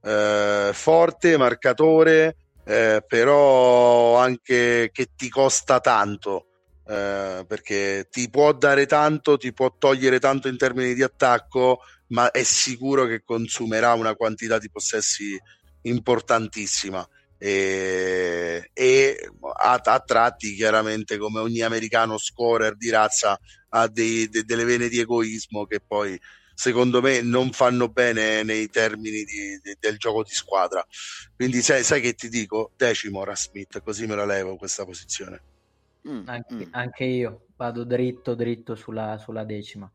[0.02, 6.46] Eh, forte, marcatore, eh, però anche che ti costa tanto.
[6.86, 12.30] eh, perché ti può dare tanto, ti può togliere tanto in termini di attacco, ma
[12.30, 15.40] è sicuro che consumerà una quantità di possessi
[15.82, 17.06] importantissima
[17.38, 19.30] e, e
[19.60, 23.38] a, a tratti chiaramente come ogni americano scorer di razza
[23.70, 26.18] ha dei- de- delle vene di egoismo che poi
[26.54, 30.84] secondo me non fanno bene nei termini di- di- del gioco di squadra
[31.34, 35.42] quindi sai, sai che ti dico decimo Rasmith così me la levo questa posizione
[36.06, 36.72] Mm, anche, mm.
[36.72, 39.90] anche, io vado dritto dritto sulla, sulla, decima,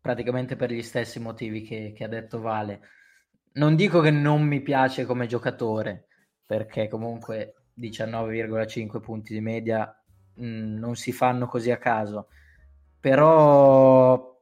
[0.00, 2.80] praticamente per gli stessi motivi che, che ha detto Vale.
[3.52, 6.08] Non dico che non mi piace come giocatore,
[6.50, 9.96] perché comunque 19,5 punti di media
[10.34, 12.26] mh, mm, non si fanno così a caso,
[12.98, 14.36] però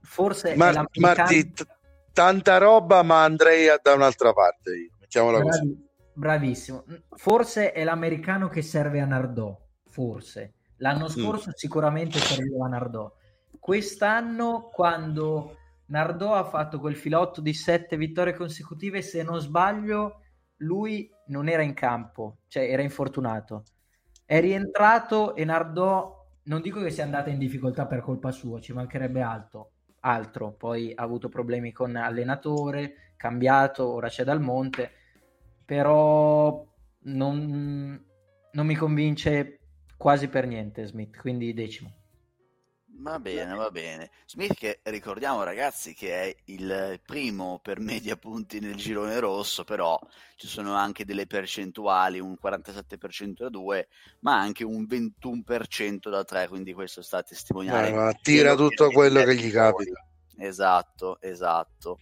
[0.00, 1.66] forse Mar- Marti, t-
[2.12, 4.90] tanta roba, ma andrei da un'altra parte io.
[5.00, 5.88] Mettiamola Bravi- così.
[6.12, 6.84] Bravissimo.
[7.16, 10.52] Forse è l'americano che serve a Nardò, forse.
[10.76, 11.08] L'anno mm.
[11.08, 11.54] scorso mm.
[11.56, 13.12] sicuramente serviva a Nardò.
[13.58, 15.56] Quest'anno, quando
[15.86, 20.20] Nardò ha fatto quel filotto di sette vittorie consecutive, se non sbaglio,
[20.58, 23.64] lui non era in campo, cioè era infortunato.
[24.24, 28.72] È rientrato e Nardò, non dico che sia andata in difficoltà per colpa sua, ci
[28.72, 29.70] mancherebbe altro,
[30.00, 30.52] altro.
[30.52, 34.90] Poi ha avuto problemi con allenatore, cambiato, ora c'è Dal Monte,
[35.64, 36.64] però
[37.04, 38.04] non,
[38.52, 39.58] non mi convince
[39.96, 41.92] quasi per niente Smith, quindi decimo.
[43.00, 44.10] Va bene, va bene.
[44.26, 49.98] Smith che ricordiamo ragazzi che è il primo per media punti nel girone rosso, però
[50.34, 53.88] ci sono anche delle percentuali, un 47% da 2,
[54.20, 57.90] ma anche un 21% da 3, quindi questo sta a testimoniare.
[57.90, 60.04] Eh, tira tutto quello che gli capita.
[60.36, 62.00] Esatto, esatto.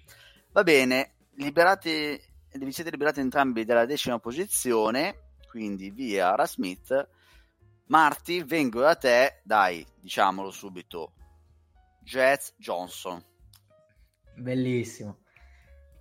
[0.52, 2.18] Va bene, liberati,
[2.52, 7.15] vi siete liberati entrambi dalla decima posizione, quindi via Rasmith
[7.88, 11.12] Marti, vengo da te, dai, diciamolo subito.
[12.02, 13.22] Jets Johnson.
[14.34, 15.18] Bellissimo.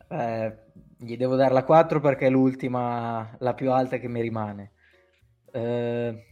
[0.07, 0.57] Eh,
[0.97, 4.71] gli devo dare la 4 perché è l'ultima, la più alta che mi rimane.
[5.51, 6.25] Eh,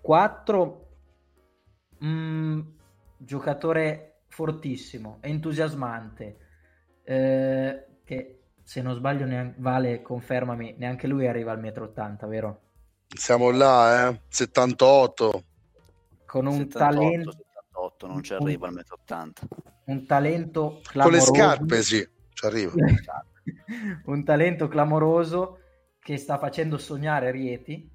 [0.00, 0.88] 4,
[2.04, 2.60] mm,
[3.16, 6.38] giocatore fortissimo, entusiasmante,
[7.02, 12.63] eh, che se non sbaglio, neanche, Vale, confermami, neanche lui arriva al metro 80, vero?
[13.14, 14.20] Siamo là, eh?
[14.28, 15.44] 78.
[16.26, 17.30] Con un 78, talento...
[17.32, 19.42] 78, non ci arriva al metro 80.
[19.84, 21.30] Un talento clamoroso.
[21.32, 22.72] Con le scarpe, sì, ci arriva.
[24.06, 25.58] un talento clamoroso
[26.00, 27.90] che sta facendo sognare Rieti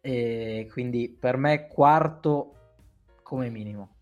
[0.00, 2.54] e quindi per me quarto
[3.22, 3.94] come minimo.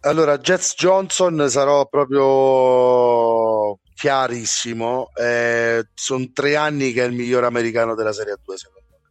[0.00, 5.10] Allora, Jets Johnson sarò proprio chiarissimo.
[5.12, 9.10] Eh, sono tre anni che è il miglior americano della Serie 2, secondo me.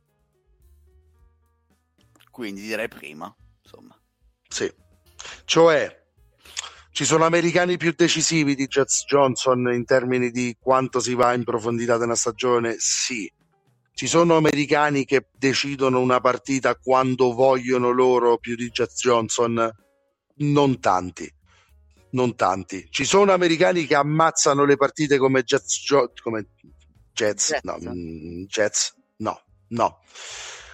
[2.32, 4.00] Quindi direi prima, insomma.
[4.48, 4.74] Sì.
[5.44, 6.06] Cioè,
[6.92, 11.44] ci sono americani più decisivi di Jets Johnson in termini di quanto si va in
[11.44, 12.76] profondità della stagione?
[12.78, 13.30] Sì.
[13.94, 19.70] Ci sono americani che decidono una partita quando vogliono loro più di Jets Johnson?
[20.36, 21.37] Non tanti
[22.12, 22.88] non tanti.
[22.90, 25.86] Ci sono americani che ammazzano le partite come Jets,
[26.22, 26.48] come
[27.14, 27.64] Jets, Jets.
[27.64, 30.00] no, mm, Jets, no, no.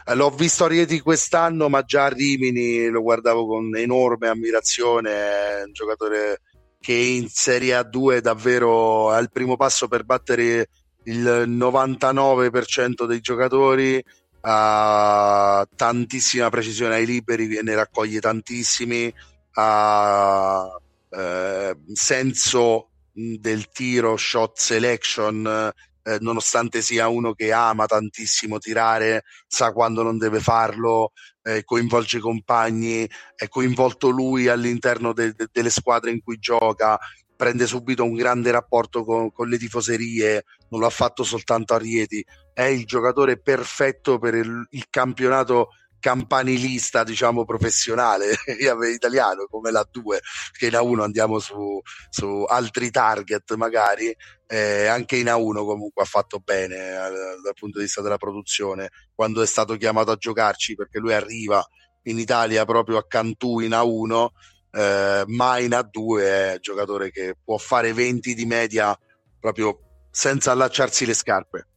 [0.05, 5.11] Eh, l'ho visto a Rieti quest'anno, ma già a Rimini lo guardavo con enorme ammirazione.
[5.11, 6.41] È un giocatore
[6.79, 10.67] che in Serie A2 davvero ha il primo passo per battere
[11.05, 14.03] il 99% dei giocatori.
[14.45, 19.13] Ha tantissima precisione ai liberi, ne raccoglie tantissimi.
[19.53, 20.77] Ha
[21.15, 25.71] eh, senso del tiro, shot selection,
[26.03, 31.11] eh, nonostante sia uno che ama tantissimo tirare, sa quando non deve farlo,
[31.43, 36.97] eh, coinvolge i compagni, è coinvolto lui all'interno de- de- delle squadre in cui gioca,
[37.35, 41.77] prende subito un grande rapporto con, con, le tifoserie, non lo ha fatto soltanto a
[41.77, 45.69] Rieti, è il giocatore perfetto per il, il campionato
[46.03, 48.35] campanilista, diciamo, professionale
[48.93, 50.19] italiano come la 2,
[50.51, 51.79] che in A1 andiamo su,
[52.09, 54.13] su altri target magari,
[54.47, 57.09] eh, anche in A1 comunque ha fatto bene eh,
[57.41, 61.65] dal punto di vista della produzione, quando è stato chiamato a giocarci, perché lui arriva
[62.03, 64.27] in Italia proprio a Cantù in A1,
[64.71, 68.97] eh, ma in A2 è giocatore che può fare 20 di media
[69.39, 69.79] proprio
[70.11, 71.67] senza allacciarsi le scarpe.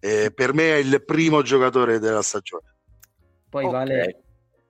[0.00, 2.73] Eh, per me è il primo giocatore della stagione.
[3.54, 3.78] Poi okay.
[3.86, 4.22] vale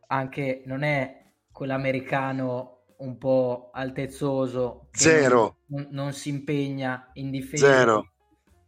[0.09, 4.89] anche, non è quell'americano un po' altezzoso.
[4.93, 5.61] Zero.
[5.69, 7.67] Non, non, si impegna in difesa.
[7.67, 8.11] Zero.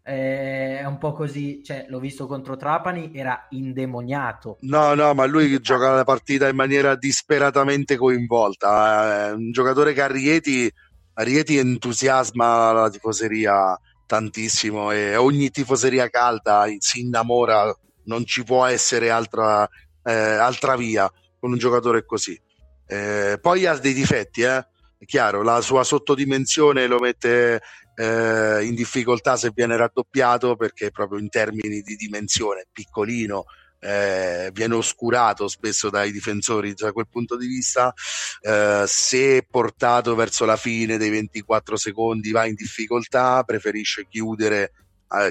[0.03, 4.57] Eh, è un po' così, cioè, l'ho visto contro Trapani, era indemoniato.
[4.61, 9.27] No, no, ma lui gioca la partita in maniera disperatamente coinvolta.
[9.27, 10.73] È un giocatore che a Rieti,
[11.13, 17.71] a Rieti entusiasma la tifoseria tantissimo e ogni tifoseria calda si innamora,
[18.05, 19.69] non ci può essere altra
[20.07, 22.41] eh, altra via con un giocatore così.
[22.87, 24.59] Eh, poi ha dei difetti, eh?
[24.99, 27.61] è chiaro, la sua sottodimensione lo mette
[27.97, 33.45] eh, in difficoltà se viene raddoppiato perché proprio in termini di dimensione, piccolino,
[33.81, 37.93] eh, viene oscurato spesso dai difensori da quel punto di vista.
[38.41, 44.73] Eh, se portato verso la fine dei 24 secondi va in difficoltà, preferisce chiudere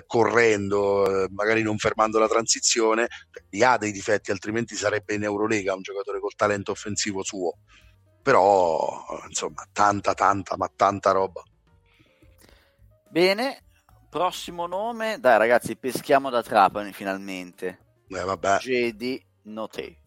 [0.06, 3.08] correndo, eh, magari non fermando la transizione,
[3.50, 7.58] li ha dei difetti, altrimenti sarebbe in Eurolega un giocatore col talento offensivo suo.
[8.22, 11.44] Però, insomma, tanta, tanta, ma tanta roba.
[13.10, 13.64] Bene,
[14.10, 15.20] prossimo nome.
[15.20, 17.80] Dai ragazzi, peschiamo da Trapani finalmente.
[18.08, 18.58] Eh, vabbè.
[18.58, 20.00] JD Note.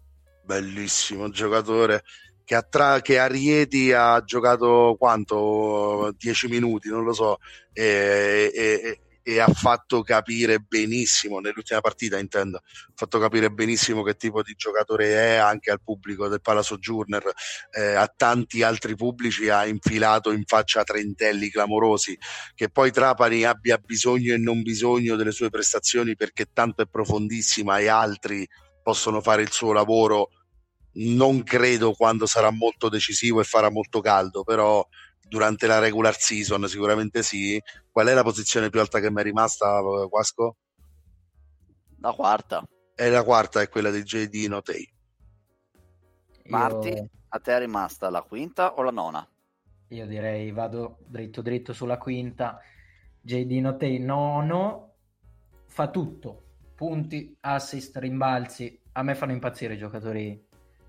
[0.42, 2.02] Bellissimo giocatore
[2.48, 6.14] che a, tra- che a Rieti ha giocato quanto?
[6.16, 7.36] 10 minuti, non lo so,
[7.74, 14.14] e, e, e, ha fatto capire benissimo, nell'ultima partita intendo, ha fatto capire benissimo che
[14.16, 17.22] tipo di giocatore è anche al pubblico del Palazzo Journer,
[17.72, 22.16] eh, a tanti altri pubblici ha infilato in faccia trentelli clamorosi,
[22.54, 27.80] che poi Trapani abbia bisogno e non bisogno delle sue prestazioni perché tanto è profondissima
[27.80, 28.48] e altri
[28.82, 30.30] possono fare il suo lavoro.
[31.00, 34.82] Non credo quando sarà molto decisivo e farà molto caldo, però
[35.28, 37.60] durante la regular season sicuramente sì.
[37.90, 40.56] Qual è la posizione più alta che mi è rimasta, Quasco?
[42.00, 42.66] La quarta.
[42.94, 44.92] E la quarta è quella di JD Notei.
[46.46, 47.08] Marti, Io...
[47.28, 49.28] a te è rimasta la quinta o la nona?
[49.88, 52.60] Io direi vado dritto dritto sulla quinta.
[53.20, 54.94] JD Notei nono,
[55.66, 56.44] fa tutto.
[56.74, 58.80] Punti, assist, rimbalzi.
[58.92, 60.46] A me fanno impazzire i giocatori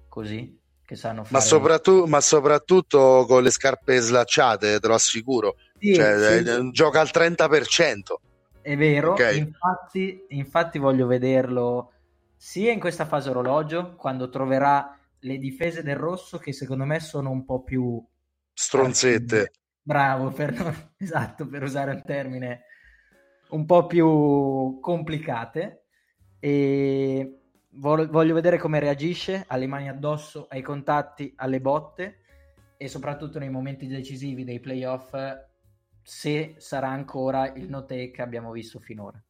[0.07, 0.59] così
[0.89, 1.35] che sanno fare...
[1.35, 5.57] Ma, soprattutto, ma soprattutto con le scarpe slacciate, te lo assicuro.
[5.77, 6.49] Sì, cioè, sì.
[6.49, 7.99] Eh, gioca al 30%.
[8.59, 9.37] È vero, okay.
[9.37, 11.91] infatti, infatti voglio vederlo
[12.35, 17.29] sia in questa fase orologio, quando troverà le difese del rosso che secondo me sono
[17.29, 18.03] un po' più...
[18.51, 19.51] Stronzette.
[19.83, 22.63] Bravo, per, esatto, per usare un termine
[23.49, 25.83] un po' più complicate.
[26.39, 27.38] E
[27.71, 32.19] voglio vedere come reagisce alle mani addosso, ai contatti, alle botte
[32.77, 35.13] e soprattutto nei momenti decisivi dei playoff
[36.01, 39.21] se sarà ancora il no-take che abbiamo visto finora.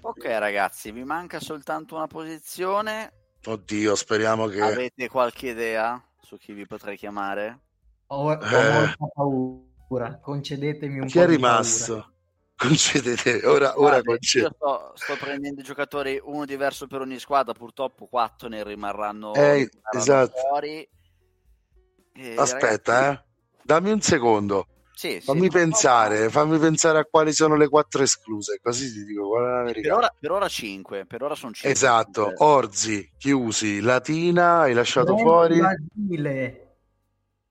[0.00, 3.12] Ok ragazzi, vi manca soltanto una posizione.
[3.44, 4.60] Oddio, speriamo che...
[4.60, 7.60] Avete qualche idea su chi vi potrei chiamare?
[8.06, 8.72] Ho, ho eh...
[8.72, 12.13] molta paura, concedetemi un chi po' Chi è rimasto?
[12.56, 13.44] Concedete.
[13.46, 14.54] Ora, ora concedete.
[14.54, 19.54] Sto, sto, prendendo i giocatori uno diverso per ogni squadra purtroppo quattro ne rimarranno, eh,
[19.54, 20.38] rimarranno esatto.
[20.38, 20.88] fuori.
[22.16, 23.20] E, aspetta ragazzi...
[23.20, 23.64] eh.
[23.64, 24.68] dammi un secondo.
[24.94, 29.04] Sì, fammi sì, pensare no, fammi pensare a quali sono le quattro escluse così ti
[29.04, 32.32] dico per ora, per ora 5 per ora sono 5 esatto.
[32.36, 33.80] Orzi chiusi.
[33.80, 35.58] Latina hai lasciato fuori?
[35.58, 36.76] Basile.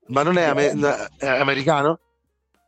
[0.08, 2.00] ma non è, amer- è americano?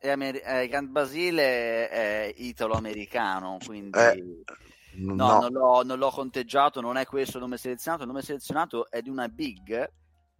[0.05, 4.23] È Amer- eh, Can Basile è italo-americano, quindi eh,
[4.97, 5.39] no, no.
[5.39, 9.01] Non, l'ho, non, l'ho, conteggiato, non è questo il nome selezionato, il nome selezionato è
[9.01, 9.65] di una big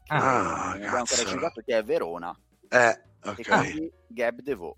[0.05, 2.37] che ah, abbiamo ancora citato che è Verona.
[2.69, 3.91] Eh, ok.
[4.07, 4.75] Gab Devo.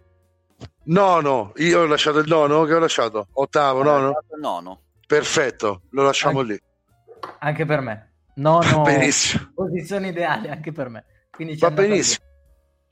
[0.86, 3.28] No, no, io ho lasciato il nono, che ho lasciato?
[3.34, 4.10] Ottavo, ho nono?
[4.34, 4.82] Il nono.
[5.06, 6.62] Perfetto, lo lasciamo anche, lì.
[7.40, 8.12] Anche per me.
[8.36, 9.52] Nono, benissimo.
[9.54, 11.06] posizione ideale anche per me.
[11.30, 12.26] Quindi Va benissimo.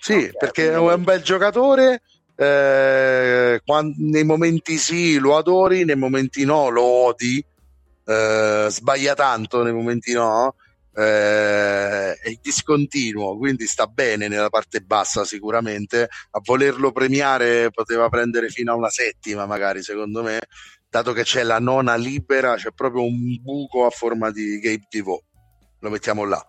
[0.06, 0.88] Sì, okay, perché quindi...
[0.88, 2.02] è un bel giocatore.
[2.36, 7.44] Eh, quando, nei momenti sì lo adori, nei momenti no lo odi.
[8.06, 10.54] Eh, sbaglia tanto nei momenti no.
[10.94, 16.04] Eh, è discontinuo, quindi sta bene nella parte bassa sicuramente.
[16.04, 20.40] A volerlo premiare poteva prendere fino a una settima, magari secondo me,
[20.88, 25.18] dato che c'è la nona libera, c'è proprio un buco a forma di Gabe TV.
[25.80, 26.46] Lo mettiamo là.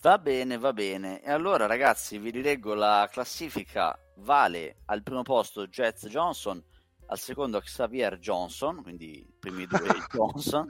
[0.00, 1.22] Va bene, va bene.
[1.22, 3.98] E allora ragazzi, vi rileggo la classifica.
[4.18, 6.62] Vale al primo posto Jets Johnson,
[7.06, 9.78] al secondo Xavier Johnson, quindi i primi due
[10.12, 10.68] Johnson.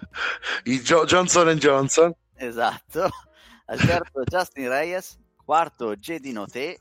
[0.65, 2.15] I jo- Johnson Johnson.
[2.35, 3.09] Esatto.
[3.67, 6.79] Al terzo Justin Reyes, quarto JD Noté,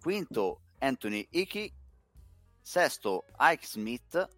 [0.00, 1.72] quinto Anthony Icky,
[2.60, 4.28] sesto Ike Smith,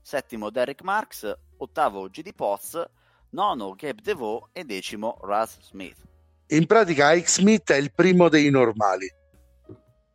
[0.00, 2.82] settimo Derek Marks, ottavo GD Potts,
[3.30, 6.08] nono Gabe DeVoe e decimo Russ Smith
[6.50, 9.12] in pratica Ike Smith è il primo dei normali.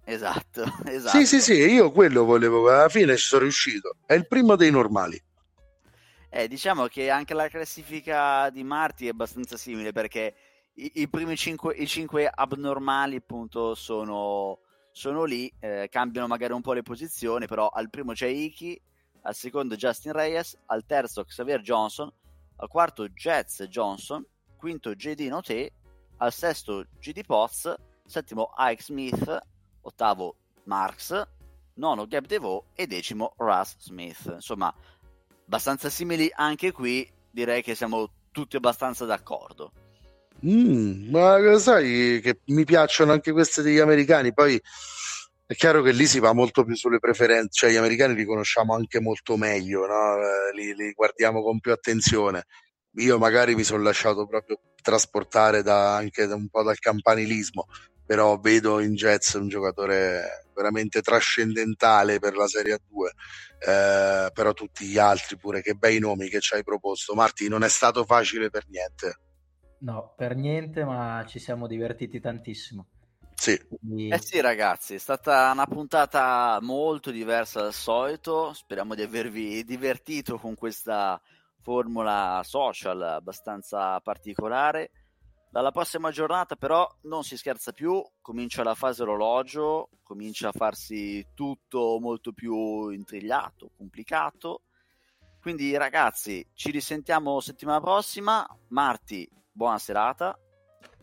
[0.03, 1.17] Esatto, esatto.
[1.17, 3.95] Sì, sì, sì, io quello volevo, alla fine ci sono riuscito.
[4.05, 5.21] È il primo dei normali.
[6.29, 10.35] Eh, diciamo che anche la classifica di Marti è abbastanza simile perché
[10.75, 14.59] i, i primi cinque, i cinque abnormali appunto sono,
[14.91, 18.81] sono lì, eh, cambiano magari un po' le posizioni, però al primo c'è Iki,
[19.21, 22.11] al secondo Justin Reyes, al terzo Xavier Johnson,
[22.57, 24.25] al quarto Jets Johnson,
[24.57, 25.71] quinto JD Noté
[26.17, 27.73] al sesto GD Potts,
[28.05, 29.39] settimo Ike Smith,
[29.81, 31.27] ottavo Marks,
[31.75, 34.31] nono Gab DeVoe e decimo Russ Smith.
[34.33, 34.73] Insomma,
[35.45, 39.71] abbastanza simili anche qui, direi che siamo tutti abbastanza d'accordo.
[40.45, 44.61] Mm, ma sai che mi piacciono anche queste degli americani, poi
[45.47, 48.73] è chiaro che lì si va molto più sulle preferenze, cioè gli americani li conosciamo
[48.73, 50.17] anche molto meglio, no?
[50.17, 52.45] Eh, li, li, guardiamo con più attenzione.
[52.97, 57.65] Io magari mi sono lasciato proprio trasportare da, anche da un po' dal campanilismo,
[58.05, 63.07] però vedo in Jets un giocatore veramente trascendentale per la Serie A2,
[63.67, 67.13] eh, però tutti gli altri pure, che bei nomi che ci hai proposto.
[67.15, 69.19] Marti, non è stato facile per niente.
[69.79, 72.87] No, per niente, ma ci siamo divertiti tantissimo.
[73.35, 73.61] Sì.
[73.67, 74.07] Quindi...
[74.09, 80.37] Eh sì ragazzi, è stata una puntata molto diversa dal solito, speriamo di avervi divertito
[80.37, 81.21] con questa
[81.65, 84.91] formula social abbastanza particolare.
[85.49, 91.25] Dalla prossima giornata però non si scherza più, comincia la fase orologio, comincia a farsi
[91.33, 94.61] tutto molto più intrigliato, complicato.
[95.41, 98.45] Quindi ragazzi, ci risentiamo settimana prossima.
[98.67, 100.37] Marti, buona serata.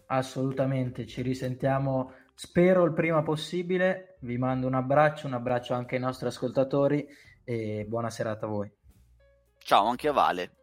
[0.06, 6.00] Assolutamente, ci risentiamo Spero il prima possibile, vi mando un abbraccio, un abbraccio anche ai
[6.00, 7.06] nostri ascoltatori
[7.44, 8.72] e buona serata a voi.
[9.64, 10.56] Ciao anche a Vale.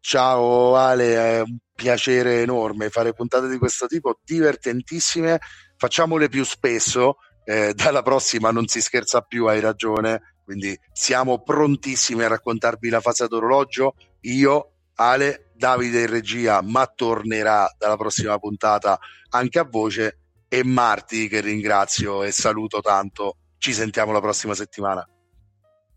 [0.00, 5.38] Ciao Ale, è un piacere enorme fare puntate di questo tipo, divertentissime,
[5.76, 12.24] facciamole più spesso, eh, dalla prossima non si scherza più, hai ragione, quindi siamo prontissimi
[12.24, 18.98] a raccontarvi la fase d'orologio, io, Ale, Davide in regia, ma tornerà dalla prossima puntata
[19.30, 20.18] anche a voce
[20.48, 23.36] e Marti che ringrazio e saluto tanto.
[23.58, 25.06] Ci sentiamo la prossima settimana.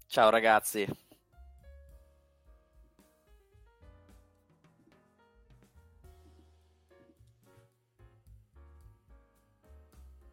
[0.08, 0.88] Ciao ragazzi.